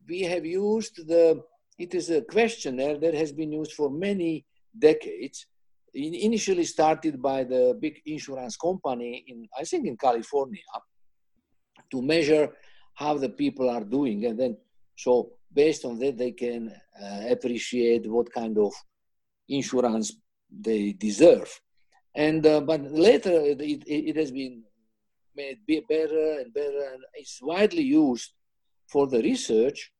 we 0.07 0.21
have 0.21 0.45
used 0.45 1.07
the, 1.07 1.41
it 1.79 1.95
is 1.95 2.09
a 2.09 2.21
questionnaire 2.21 2.99
that 2.99 3.13
has 3.15 3.31
been 3.31 3.51
used 3.51 3.73
for 3.73 3.89
many 3.89 4.45
decades. 4.77 5.47
It 5.93 6.23
initially 6.23 6.65
started 6.65 7.21
by 7.21 7.43
the 7.43 7.77
big 7.79 8.01
insurance 8.05 8.57
company 8.57 9.23
in, 9.27 9.47
I 9.57 9.63
think 9.63 9.85
in 9.85 9.97
California, 9.97 10.61
to 11.91 12.01
measure 12.01 12.49
how 12.95 13.17
the 13.17 13.29
people 13.29 13.69
are 13.69 13.83
doing. 13.83 14.25
And 14.25 14.39
then, 14.39 14.57
so 14.95 15.33
based 15.53 15.85
on 15.85 15.99
that, 15.99 16.17
they 16.17 16.31
can 16.31 16.73
uh, 17.01 17.21
appreciate 17.29 18.09
what 18.09 18.31
kind 18.31 18.57
of 18.57 18.73
insurance 19.49 20.15
they 20.49 20.93
deserve. 20.93 21.49
And 22.15 22.45
uh, 22.45 22.61
but 22.61 22.81
later 22.91 23.31
it, 23.31 23.61
it, 23.61 23.83
it, 23.87 24.15
has 24.15 24.31
been 24.31 24.63
made 25.35 25.59
better 25.65 26.39
and 26.39 26.53
better, 26.53 26.91
and 26.93 27.03
it's 27.15 27.39
widely 27.41 27.81
used 27.81 28.33
for 28.87 29.07
the 29.07 29.21
research 29.21 29.91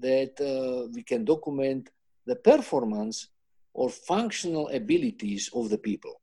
that 0.00 0.34
uh, 0.40 0.88
we 0.92 1.04
can 1.04 1.24
document 1.24 1.90
the 2.26 2.34
performance 2.34 3.28
or 3.74 3.90
functional 3.90 4.68
abilities 4.68 5.50
of 5.54 5.68
the 5.68 5.78
people. 5.78 6.20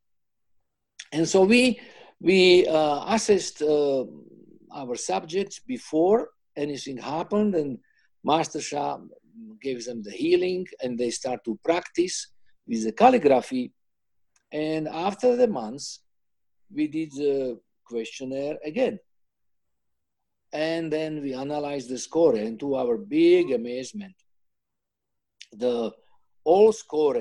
And 1.11 1.27
so 1.27 1.43
we 1.43 1.79
we 2.19 2.67
uh, 2.67 2.99
assessed 3.15 3.61
uh, 3.61 4.05
our 4.73 4.95
subjects 4.95 5.59
before 5.59 6.29
anything 6.55 6.97
happened, 6.97 7.55
and 7.55 7.77
Master 8.23 8.61
Sha 8.61 8.97
gave 9.61 9.85
them 9.85 10.01
the 10.03 10.11
healing, 10.11 10.65
and 10.81 10.97
they 10.97 11.11
start 11.11 11.43
to 11.45 11.59
practice 11.63 12.27
with 12.67 12.83
the 12.85 12.91
calligraphy 12.91 13.73
and 14.51 14.87
after 14.87 15.35
the 15.35 15.47
months, 15.47 16.01
we 16.73 16.87
did 16.87 17.11
the 17.11 17.59
questionnaire 17.85 18.57
again. 18.65 18.99
And 20.53 20.91
then 20.91 21.21
we 21.21 21.33
analyzed 21.33 21.89
the 21.89 21.97
score, 21.97 22.35
and 22.35 22.59
to 22.59 22.75
our 22.75 22.97
big 22.97 23.51
amazement, 23.51 24.15
the 25.53 25.91
all 26.43 26.73
score 26.73 27.15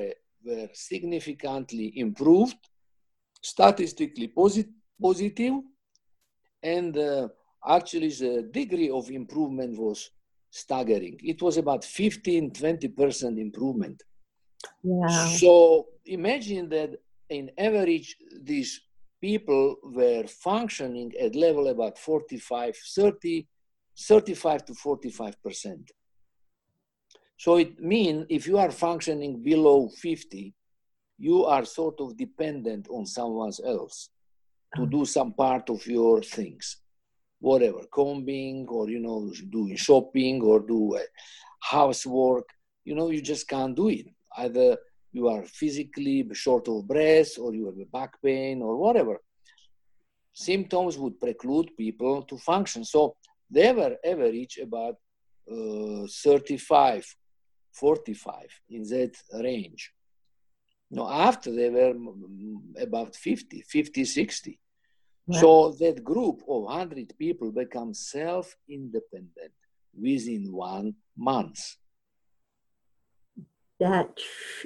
were 0.44 0.68
significantly 0.72 1.92
improved, 1.96 2.58
statistically 3.42 4.28
posit- 4.28 4.70
positive, 5.00 5.54
and 6.62 6.96
uh, 6.96 7.28
actually 7.66 8.08
the 8.08 8.48
degree 8.50 8.90
of 8.90 9.10
improvement 9.10 9.78
was 9.78 10.10
staggering. 10.50 11.18
It 11.22 11.40
was 11.40 11.56
about 11.56 11.84
15 11.84 12.50
20% 12.50 13.38
improvement. 13.38 14.02
Wow. 14.82 15.08
So 15.36 15.86
imagine 16.06 16.68
that 16.70 16.90
in 17.28 17.50
average, 17.56 18.16
these 18.42 18.80
people 19.20 19.76
were 19.82 20.24
functioning 20.26 21.12
at 21.20 21.34
level 21.34 21.68
about 21.68 21.98
45, 21.98 22.76
30, 22.76 23.46
35 23.98 24.64
to 24.66 24.74
45 24.74 25.42
percent. 25.42 25.90
So 27.40 27.56
it 27.56 27.80
means 27.80 28.26
if 28.28 28.46
you 28.46 28.58
are 28.58 28.70
functioning 28.70 29.42
below 29.42 29.88
50, 29.88 30.52
you 31.16 31.46
are 31.46 31.64
sort 31.64 31.98
of 31.98 32.14
dependent 32.14 32.86
on 32.90 33.06
someone 33.06 33.52
else 33.64 34.10
to 34.76 34.86
do 34.86 35.06
some 35.06 35.32
part 35.32 35.70
of 35.70 35.86
your 35.86 36.20
things, 36.20 36.76
whatever, 37.38 37.80
combing 37.90 38.66
or 38.68 38.90
you 38.90 39.00
know 39.00 39.32
doing 39.48 39.74
shopping 39.76 40.42
or 40.42 40.60
do 40.60 40.98
housework. 41.60 42.46
You 42.84 42.94
know, 42.94 43.08
you 43.08 43.22
just 43.22 43.48
can't 43.48 43.74
do 43.74 43.88
it. 43.88 44.08
Either 44.36 44.76
you 45.10 45.28
are 45.28 45.44
physically 45.46 46.28
short 46.34 46.68
of 46.68 46.86
breath 46.86 47.38
or 47.38 47.54
you 47.54 47.64
have 47.64 47.78
a 47.78 47.86
back 47.86 48.20
pain 48.22 48.60
or 48.60 48.76
whatever. 48.76 49.18
Symptoms 50.34 50.98
would 50.98 51.18
preclude 51.18 51.70
people 51.78 52.22
to 52.24 52.36
function. 52.36 52.84
So 52.84 53.16
they 53.50 53.72
were 53.72 53.96
average 54.04 54.58
about 54.62 54.96
uh, 55.50 56.06
35, 56.06 57.16
45 57.72 58.34
in 58.70 58.82
that 58.84 59.16
range. 59.32 59.92
Now, 60.90 61.08
after 61.08 61.54
they 61.54 61.70
were 61.70 61.94
about 62.80 63.14
50, 63.14 63.62
50, 63.62 64.04
60. 64.04 64.60
So 65.32 65.70
that 65.78 66.02
group 66.02 66.42
of 66.48 66.62
100 66.64 67.14
people 67.16 67.52
become 67.52 67.94
self 67.94 68.56
independent 68.68 69.52
within 69.94 70.52
one 70.52 70.94
month 71.16 71.76
that 73.80 74.18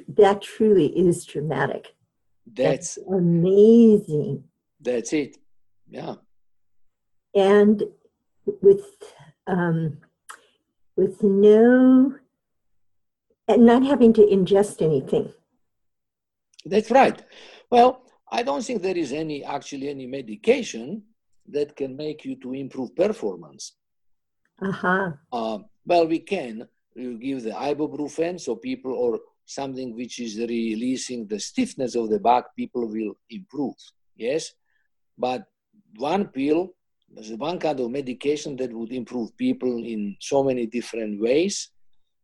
that 0.08 0.42
truly 0.42 0.86
is 0.88 1.24
dramatic. 1.24 1.94
That's, 2.46 2.96
that's 2.96 3.08
amazing. 3.08 4.44
That's 4.80 5.12
it. 5.14 5.38
Yeah. 5.88 6.16
And 7.34 7.82
with 8.60 8.84
um, 9.46 9.98
with 10.96 11.22
no 11.22 12.14
and 13.48 13.66
not 13.66 13.84
having 13.84 14.12
to 14.14 14.22
ingest 14.22 14.82
anything. 14.82 15.32
That's 16.64 16.90
right. 16.90 17.22
Well, 17.70 18.02
I 18.30 18.42
don't 18.42 18.62
think 18.62 18.82
there 18.82 18.96
is 18.96 19.12
any 19.12 19.44
actually 19.44 19.88
any 19.88 20.06
medication 20.06 21.02
that 21.48 21.76
can 21.76 21.96
make 21.96 22.24
you 22.24 22.36
to 22.36 22.54
improve 22.54 22.96
performance. 22.96 23.74
Uh-huh. 24.62 25.12
Uh, 25.30 25.58
well, 25.84 26.06
we 26.06 26.20
can, 26.20 26.66
you 26.94 27.18
give 27.18 27.42
the 27.42 27.50
ibuprofen, 27.50 28.40
so 28.40 28.56
people 28.56 28.92
or 28.92 29.20
something 29.44 29.94
which 29.94 30.20
is 30.20 30.38
releasing 30.38 31.26
the 31.26 31.38
stiffness 31.38 31.94
of 31.96 32.08
the 32.08 32.18
back, 32.18 32.56
people 32.56 32.86
will 32.86 33.14
improve. 33.28 33.74
Yes, 34.16 34.54
but 35.18 35.46
one 35.96 36.28
pill, 36.28 36.70
there's 37.12 37.32
one 37.32 37.58
kind 37.58 37.78
of 37.80 37.90
medication 37.90 38.56
that 38.56 38.72
would 38.72 38.92
improve 38.92 39.36
people 39.36 39.84
in 39.84 40.16
so 40.18 40.42
many 40.42 40.66
different 40.66 41.20
ways: 41.20 41.70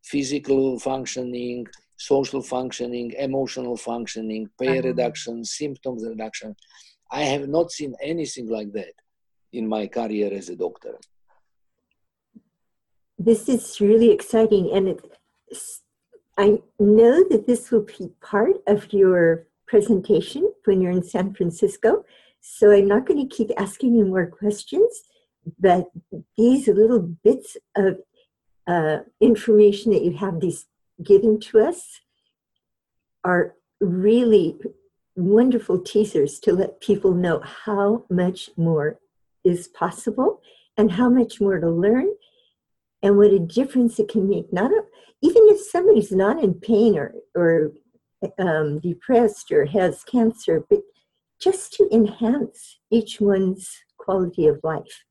physical 0.02 0.78
functioning, 0.78 1.66
social 1.96 2.42
functioning, 2.42 3.12
emotional 3.18 3.76
functioning, 3.76 4.48
pain 4.60 4.78
uh-huh. 4.78 4.88
reduction, 4.88 5.44
symptoms 5.44 6.04
reduction. 6.06 6.54
I 7.12 7.22
have 7.22 7.48
not 7.48 7.70
seen 7.70 7.94
anything 8.02 8.48
like 8.48 8.72
that 8.72 8.92
in 9.52 9.68
my 9.68 9.86
career 9.86 10.32
as 10.32 10.48
a 10.48 10.56
doctor 10.56 10.96
this 13.20 13.50
is 13.50 13.80
really 13.80 14.10
exciting. 14.10 14.70
And 14.72 14.88
it, 14.88 15.00
I 16.38 16.58
know 16.78 17.22
that 17.28 17.44
this 17.46 17.70
will 17.70 17.84
be 17.84 18.10
part 18.22 18.56
of 18.66 18.92
your 18.92 19.46
presentation 19.68 20.50
when 20.64 20.80
you're 20.80 20.90
in 20.90 21.04
San 21.04 21.34
Francisco. 21.34 22.04
So 22.40 22.70
I'm 22.72 22.88
not 22.88 23.06
going 23.06 23.28
to 23.28 23.36
keep 23.36 23.50
asking 23.58 23.94
you 23.94 24.06
more 24.06 24.26
questions, 24.26 25.02
but 25.58 25.90
these 26.38 26.66
little 26.66 27.00
bits 27.22 27.58
of 27.76 27.98
uh, 28.70 29.00
information 29.20 29.90
that 29.90 30.04
you 30.04 30.12
have 30.12 30.38
these 30.38 30.66
given 31.02 31.40
to 31.40 31.58
us 31.58 32.00
are 33.24 33.56
really 33.80 34.56
wonderful 35.16 35.80
teasers 35.80 36.38
to 36.38 36.52
let 36.52 36.80
people 36.80 37.12
know 37.12 37.40
how 37.40 38.04
much 38.08 38.48
more 38.56 39.00
is 39.42 39.66
possible 39.66 40.40
and 40.76 40.92
how 40.92 41.08
much 41.08 41.40
more 41.40 41.58
to 41.58 41.68
learn 41.68 42.08
and 43.02 43.16
what 43.16 43.32
a 43.32 43.40
difference 43.40 43.98
it 43.98 44.08
can 44.08 44.28
make. 44.28 44.52
Not 44.52 44.70
a, 44.70 44.82
even 45.20 45.42
if 45.46 45.60
somebody's 45.60 46.12
not 46.12 46.42
in 46.42 46.54
pain 46.54 46.96
or 46.96 47.12
or 47.34 47.72
um, 48.38 48.78
depressed 48.78 49.50
or 49.50 49.64
has 49.66 50.04
cancer, 50.04 50.64
but 50.70 50.82
just 51.40 51.72
to 51.72 51.88
enhance 51.90 52.78
each 52.90 53.20
one's 53.20 53.68
quality 53.98 54.46
of 54.46 54.60
life. 54.62 55.04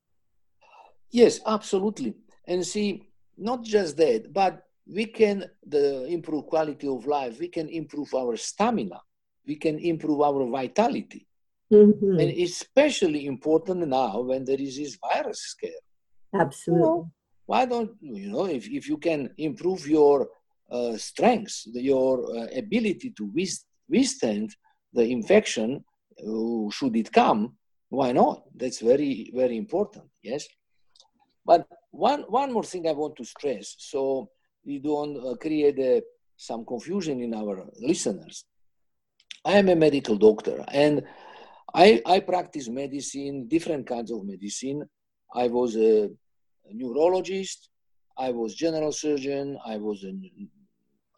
Yes, 1.12 1.42
absolutely. 1.46 2.14
And 2.46 2.66
see, 2.66 3.09
not 3.40 3.64
just 3.64 3.98
that, 3.98 4.32
but 4.34 4.64
we 4.88 5.06
can 5.06 5.46
the 5.66 6.06
improve 6.06 6.46
quality 6.48 6.88
of 6.88 7.06
life. 7.06 7.40
We 7.40 7.48
can 7.48 7.70
improve 7.70 8.14
our 8.14 8.36
stamina. 8.36 9.02
We 9.46 9.56
can 9.56 9.80
improve 9.80 10.22
our 10.22 10.46
vitality. 10.46 11.28
Mm-hmm. 11.72 12.20
And 12.20 12.30
especially 12.42 13.26
important 13.28 13.88
now 13.88 14.22
when 14.22 14.44
there 14.44 14.60
is 14.60 14.78
this 14.78 14.98
virus 14.98 15.42
scare. 15.42 15.72
Absolutely. 16.34 16.82
You 16.82 16.88
know, 16.88 17.12
why 17.46 17.66
don't 17.66 17.92
you 18.02 18.30
know 18.30 18.46
if, 18.46 18.68
if 18.70 18.88
you 18.88 18.98
can 18.98 19.32
improve 19.38 19.88
your 19.88 20.30
uh, 20.70 20.96
strengths 20.98 21.68
your 21.74 22.14
uh, 22.38 22.48
ability 22.56 23.10
to 23.18 23.24
withstand 23.90 24.56
the 24.94 25.06
infection 25.18 25.84
uh, 26.28 26.70
should 26.70 26.96
it 26.96 27.12
come 27.12 27.42
why 27.90 28.12
not 28.12 28.44
that's 28.56 28.82
very 28.92 29.32
very 29.34 29.58
important 29.58 30.06
yes 30.22 30.46
but 31.44 31.68
one 31.92 32.22
one 32.28 32.52
more 32.54 32.64
thing 32.64 32.88
i 32.88 32.92
want 32.92 33.16
to 33.16 33.26
stress. 33.26 33.76
So 33.78 34.30
we 34.66 34.80
don't 34.80 35.18
uh, 35.18 35.36
create 35.36 35.80
uh, 35.80 36.02
some 36.36 36.66
confusion 36.66 37.22
in 37.22 37.34
our 37.34 37.66
listeners. 37.80 38.46
I 39.46 39.54
am 39.54 39.70
a 39.70 39.76
medical 39.76 40.18
doctor 40.18 40.64
and 40.72 41.04
i 41.74 42.02
i 42.06 42.20
practice 42.20 42.68
medicine 42.70 43.48
different 43.48 43.88
kinds 43.88 44.12
of 44.12 44.26
medicine. 44.26 44.88
I 45.34 45.48
was 45.48 45.76
a 45.76 46.10
neurologist, 46.72 47.70
I 48.18 48.32
was 48.32 48.56
general 48.56 48.92
surgeon, 48.92 49.58
I 49.66 49.78
was 49.78 50.04
in, 50.04 50.30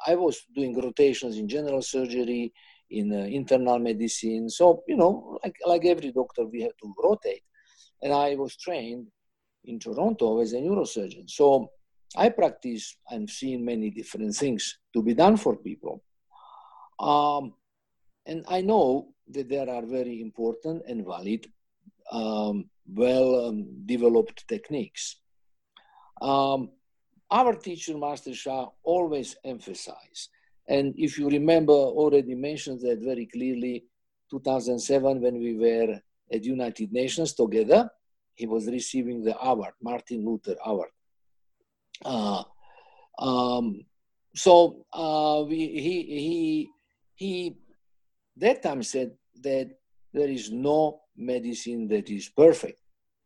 I 0.05 0.15
was 0.15 0.41
doing 0.55 0.79
rotations 0.79 1.37
in 1.37 1.47
general 1.47 1.81
surgery, 1.81 2.53
in 2.89 3.13
uh, 3.13 3.25
internal 3.25 3.79
medicine. 3.79 4.49
So, 4.49 4.83
you 4.87 4.97
know, 4.97 5.39
like, 5.43 5.55
like 5.65 5.85
every 5.85 6.11
doctor, 6.11 6.45
we 6.45 6.61
have 6.61 6.75
to 6.81 6.93
rotate. 7.01 7.43
And 8.01 8.13
I 8.13 8.35
was 8.35 8.55
trained 8.57 9.07
in 9.65 9.79
Toronto 9.79 10.39
as 10.39 10.53
a 10.53 10.57
neurosurgeon. 10.57 11.29
So 11.29 11.71
I 12.15 12.29
practice 12.29 12.97
and 13.09 13.29
seen 13.29 13.63
many 13.63 13.89
different 13.89 14.35
things 14.35 14.79
to 14.93 15.01
be 15.01 15.13
done 15.13 15.37
for 15.37 15.55
people. 15.55 16.03
Um, 16.99 17.53
and 18.25 18.43
I 18.47 18.61
know 18.61 19.13
that 19.29 19.49
there 19.49 19.69
are 19.69 19.85
very 19.85 20.21
important 20.21 20.83
and 20.87 21.05
valid, 21.05 21.47
um, 22.11 22.69
well 22.87 23.47
um, 23.47 23.85
developed 23.85 24.47
techniques. 24.47 25.17
Um, 26.21 26.69
our 27.29 27.55
teacher, 27.55 27.97
Master 27.97 28.33
Sha, 28.33 28.67
always 28.83 29.35
emphasized, 29.43 30.29
and 30.67 30.93
if 30.97 31.17
you 31.17 31.29
remember, 31.29 31.73
already 31.73 32.35
mentioned 32.35 32.81
that 32.81 32.99
very 32.99 33.25
clearly, 33.25 33.85
2007 34.29 35.21
when 35.21 35.39
we 35.39 35.55
were 35.55 35.99
at 36.31 36.43
United 36.43 36.91
Nations 36.91 37.33
together, 37.33 37.89
he 38.41 38.47
was 38.47 38.65
receiving 38.67 39.23
the 39.23 39.35
award, 39.39 39.73
Martin 39.81 40.25
Luther 40.25 40.55
Award. 40.65 40.89
Uh, 42.03 42.43
um, 43.19 43.85
so 44.35 44.83
uh, 44.91 45.43
we, 45.47 45.59
he, 45.85 45.95
he, 46.25 46.69
he 47.13 47.55
that 48.37 48.63
time 48.63 48.81
said 48.81 49.11
that 49.43 49.69
there 50.11 50.27
is 50.27 50.51
no 50.51 51.01
medicine 51.15 51.87
that 51.89 52.09
is 52.09 52.29
perfect. 52.29 52.79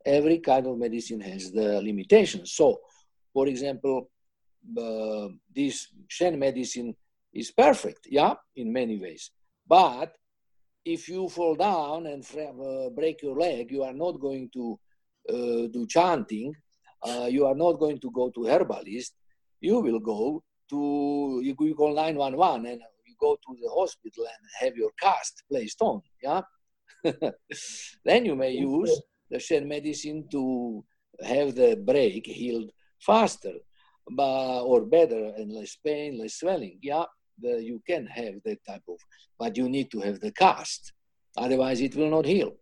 Every 0.05 0.39
kind 0.39 0.67
of 0.67 0.77
medicine 0.77 1.21
has 1.21 1.51
the 1.51 1.81
limitations. 1.81 2.51
So, 2.51 2.81
for 3.33 3.47
example, 3.47 4.09
uh, 4.77 5.29
this 5.55 5.87
Shen 6.09 6.37
medicine 6.37 6.93
is 7.33 7.51
perfect, 7.51 8.07
yeah, 8.09 8.33
in 8.57 8.73
many 8.73 8.97
ways. 8.99 9.31
But 9.65 10.13
if 10.83 11.07
you 11.07 11.29
fall 11.29 11.55
down 11.55 12.05
and 12.07 12.23
uh, 12.37 12.89
break 12.89 13.23
your 13.23 13.37
leg, 13.39 13.71
you 13.71 13.83
are 13.83 13.93
not 13.93 14.19
going 14.19 14.49
to 14.53 14.77
do 15.27 15.85
chanting. 15.87 16.53
Uh, 17.03 17.27
you 17.29 17.45
are 17.45 17.55
not 17.55 17.73
going 17.73 17.99
to 17.99 18.11
go 18.11 18.29
to 18.31 18.45
herbalist. 18.45 19.13
You 19.61 19.79
will 19.79 19.99
go 19.99 20.43
to 20.69 21.41
you, 21.43 21.55
you 21.59 21.75
call 21.75 21.93
911 21.93 22.65
and 22.65 22.81
you 23.05 23.15
go 23.19 23.35
to 23.35 23.57
the 23.61 23.69
hospital 23.69 24.25
and 24.25 24.49
have 24.59 24.75
your 24.75 24.91
cast 24.99 25.43
placed 25.49 25.81
on. 25.81 26.01
Yeah. 26.21 26.41
then 28.05 28.25
you 28.25 28.35
may 28.35 28.51
use 28.51 29.01
the 29.29 29.39
Shen 29.39 29.67
medicine 29.67 30.27
to 30.31 30.83
have 31.23 31.55
the 31.55 31.75
break 31.75 32.25
healed 32.25 32.71
faster 32.99 33.53
but, 34.11 34.61
or 34.61 34.85
better 34.85 35.33
and 35.37 35.51
less 35.51 35.77
pain, 35.83 36.19
less 36.19 36.35
swelling. 36.35 36.79
Yeah, 36.81 37.05
the, 37.39 37.63
you 37.63 37.81
can 37.87 38.05
have 38.07 38.35
that 38.45 38.63
type 38.65 38.83
of, 38.87 38.97
but 39.37 39.57
you 39.57 39.69
need 39.69 39.91
to 39.91 39.99
have 40.01 40.19
the 40.19 40.31
cast. 40.31 40.93
Otherwise, 41.37 41.81
it 41.81 41.95
will 41.95 42.09
not 42.09 42.25
heal. 42.25 42.53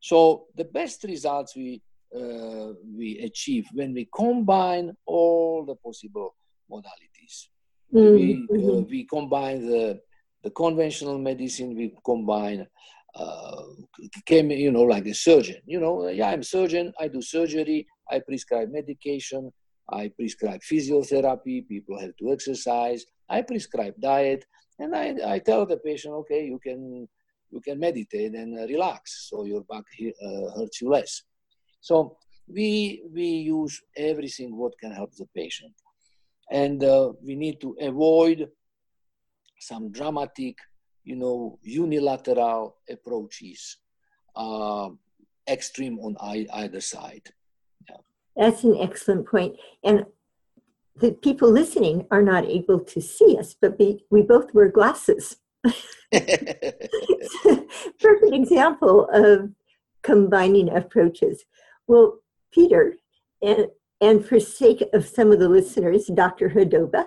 So 0.00 0.46
the 0.56 0.64
best 0.64 1.04
results 1.04 1.56
we 1.56 1.80
uh, 2.14 2.72
we 2.96 3.18
achieve 3.20 3.66
when 3.72 3.94
we 3.94 4.08
combine 4.14 4.94
all 5.06 5.64
the 5.64 5.74
possible 5.76 6.34
modalities. 6.70 7.48
Mm-hmm. 7.92 8.14
We, 8.14 8.68
uh, 8.68 8.80
we 8.82 9.04
combine 9.04 9.66
the, 9.66 10.00
the 10.42 10.50
conventional 10.50 11.18
medicine, 11.18 11.76
we 11.76 11.94
combine, 12.04 12.66
uh, 13.14 13.62
came, 14.26 14.50
you 14.50 14.72
know, 14.72 14.82
like 14.82 15.06
a 15.06 15.14
surgeon. 15.14 15.60
You 15.66 15.80
know, 15.80 16.08
yeah, 16.08 16.30
I'm 16.30 16.40
a 16.40 16.44
surgeon, 16.44 16.92
I 16.98 17.08
do 17.08 17.22
surgery, 17.22 17.86
I 18.10 18.20
prescribe 18.20 18.70
medication, 18.70 19.52
I 19.90 20.08
prescribe 20.08 20.60
physiotherapy, 20.60 21.68
people 21.68 21.98
have 21.98 22.16
to 22.18 22.32
exercise, 22.32 23.04
I 23.28 23.42
prescribe 23.42 23.94
diet, 24.00 24.44
and 24.78 24.94
I, 24.96 25.14
I 25.26 25.38
tell 25.38 25.66
the 25.66 25.76
patient, 25.76 26.14
okay, 26.14 26.44
you 26.44 26.58
can 26.58 27.08
you 27.50 27.60
can 27.60 27.78
meditate 27.78 28.32
and 28.32 28.56
relax, 28.68 29.28
so 29.28 29.44
your 29.44 29.62
back 29.64 29.84
uh, 30.00 30.58
hurts 30.58 30.80
you 30.80 30.88
less. 30.88 31.22
So 31.82 32.16
we 32.46 33.02
we 33.12 33.26
use 33.58 33.82
everything 33.96 34.56
what 34.56 34.78
can 34.78 34.92
help 34.92 35.14
the 35.16 35.26
patient, 35.34 35.74
and 36.50 36.82
uh, 36.82 37.12
we 37.22 37.34
need 37.34 37.60
to 37.60 37.76
avoid 37.80 38.48
some 39.58 39.90
dramatic, 39.90 40.56
you 41.04 41.16
know, 41.16 41.58
unilateral 41.62 42.76
approaches, 42.88 43.78
uh, 44.36 44.90
extreme 45.48 45.98
on 45.98 46.16
either 46.54 46.80
side. 46.80 47.28
Yeah. 47.88 47.96
That's 48.36 48.64
an 48.64 48.76
excellent 48.80 49.28
point. 49.28 49.54
point, 49.54 49.60
and 49.84 50.06
the 51.00 51.12
people 51.12 51.50
listening 51.50 52.06
are 52.10 52.22
not 52.22 52.44
able 52.44 52.78
to 52.78 53.00
see 53.00 53.36
us, 53.38 53.56
but 53.60 53.78
we, 53.78 54.04
we 54.10 54.22
both 54.22 54.54
wear 54.54 54.68
glasses. 54.68 55.36
Perfect 56.12 56.92
example 58.32 59.08
of 59.12 59.50
combining 60.02 60.68
approaches. 60.68 61.44
Well, 61.86 62.18
Peter, 62.52 62.94
and, 63.42 63.66
and 64.00 64.24
for 64.24 64.38
sake 64.40 64.82
of 64.92 65.06
some 65.06 65.32
of 65.32 65.38
the 65.38 65.48
listeners, 65.48 66.10
Dr. 66.12 66.50
Hudoba, 66.50 67.06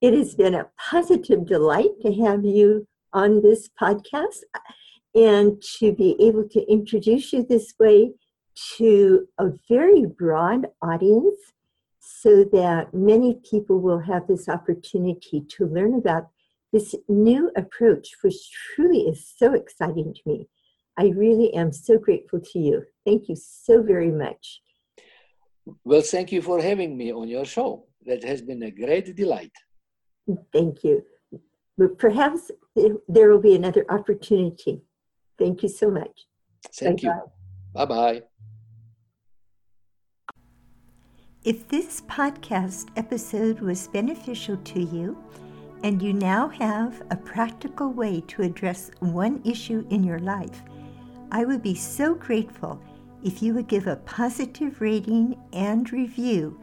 it 0.00 0.14
has 0.14 0.34
been 0.34 0.54
a 0.54 0.68
positive 0.78 1.46
delight 1.46 2.00
to 2.02 2.12
have 2.24 2.44
you 2.44 2.86
on 3.12 3.42
this 3.42 3.68
podcast 3.80 4.40
and 5.14 5.62
to 5.78 5.92
be 5.92 6.16
able 6.20 6.48
to 6.48 6.70
introduce 6.70 7.32
you 7.32 7.42
this 7.42 7.74
way 7.78 8.12
to 8.76 9.26
a 9.38 9.50
very 9.68 10.04
broad 10.04 10.66
audience 10.82 11.38
so 12.00 12.44
that 12.44 12.92
many 12.92 13.38
people 13.48 13.80
will 13.80 14.00
have 14.00 14.26
this 14.26 14.48
opportunity 14.48 15.42
to 15.48 15.66
learn 15.66 15.94
about 15.94 16.28
this 16.72 16.94
new 17.08 17.50
approach, 17.56 18.10
which 18.22 18.50
truly 18.50 19.02
is 19.02 19.32
so 19.36 19.54
exciting 19.54 20.12
to 20.12 20.20
me. 20.26 20.48
I 20.98 21.06
really 21.24 21.54
am 21.54 21.70
so 21.72 21.96
grateful 21.96 22.40
to 22.40 22.58
you. 22.58 22.82
Thank 23.06 23.28
you 23.28 23.36
so 23.36 23.82
very 23.82 24.10
much. 24.10 24.60
Well, 25.84 26.02
thank 26.02 26.32
you 26.32 26.42
for 26.42 26.60
having 26.60 26.96
me 26.96 27.12
on 27.12 27.28
your 27.28 27.44
show. 27.44 27.84
That 28.04 28.24
has 28.24 28.42
been 28.42 28.62
a 28.64 28.70
great 28.70 29.14
delight. 29.14 29.52
Thank 30.52 30.82
you. 30.82 31.04
But 31.76 31.98
perhaps 31.98 32.50
there 32.74 33.30
will 33.30 33.40
be 33.40 33.54
another 33.54 33.84
opportunity. 33.88 34.82
Thank 35.38 35.62
you 35.62 35.68
so 35.68 35.90
much. 35.90 36.26
Thank 36.74 37.02
Bye-bye. 37.02 37.14
you. 37.14 37.30
Bye 37.74 37.84
bye. 37.84 38.22
If 41.44 41.68
this 41.68 42.00
podcast 42.02 42.88
episode 42.96 43.60
was 43.60 43.86
beneficial 43.86 44.56
to 44.56 44.80
you, 44.82 45.16
and 45.84 46.02
you 46.02 46.12
now 46.12 46.48
have 46.48 47.02
a 47.10 47.16
practical 47.16 47.92
way 47.92 48.20
to 48.26 48.42
address 48.42 48.90
one 48.98 49.40
issue 49.44 49.86
in 49.90 50.02
your 50.02 50.18
life, 50.18 50.62
I 51.30 51.44
would 51.44 51.62
be 51.62 51.74
so 51.74 52.14
grateful 52.14 52.82
if 53.22 53.42
you 53.42 53.54
would 53.54 53.68
give 53.68 53.86
a 53.86 53.96
positive 53.96 54.80
rating 54.80 55.36
and 55.52 55.92
review, 55.92 56.58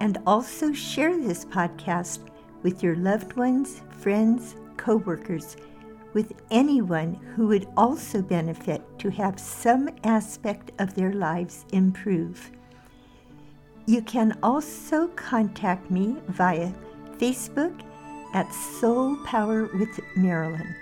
and 0.00 0.18
also 0.26 0.72
share 0.72 1.16
this 1.16 1.44
podcast 1.44 2.20
with 2.62 2.82
your 2.82 2.96
loved 2.96 3.34
ones, 3.34 3.82
friends, 4.00 4.56
coworkers, 4.76 5.56
with 6.12 6.32
anyone 6.50 7.14
who 7.34 7.46
would 7.46 7.68
also 7.76 8.20
benefit 8.20 8.82
to 8.98 9.10
have 9.10 9.38
some 9.40 9.88
aspect 10.04 10.72
of 10.78 10.94
their 10.94 11.12
lives 11.12 11.64
improve. 11.72 12.50
You 13.86 14.02
can 14.02 14.38
also 14.42 15.08
contact 15.08 15.90
me 15.90 16.16
via 16.28 16.70
Facebook 17.16 17.80
at 18.34 18.52
Soul 18.52 19.16
Power 19.24 19.68
with 19.78 20.00
Marilyn. 20.16 20.74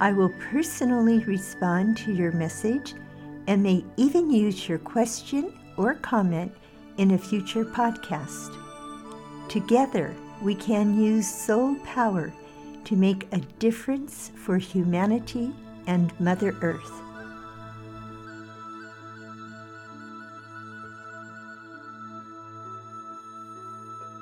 I 0.00 0.12
will 0.12 0.28
personally 0.50 1.20
respond 1.20 1.96
to 1.98 2.12
your 2.12 2.32
message 2.32 2.94
and 3.46 3.62
may 3.62 3.84
even 3.96 4.30
use 4.30 4.68
your 4.68 4.78
question 4.78 5.52
or 5.76 5.94
comment 5.94 6.52
in 6.98 7.12
a 7.12 7.18
future 7.18 7.64
podcast. 7.64 8.54
Together, 9.48 10.14
we 10.42 10.54
can 10.54 11.00
use 11.00 11.26
soul 11.26 11.76
power 11.76 12.32
to 12.84 12.96
make 12.96 13.26
a 13.32 13.38
difference 13.58 14.32
for 14.34 14.58
humanity 14.58 15.52
and 15.86 16.12
Mother 16.20 16.54
Earth. 16.60 17.05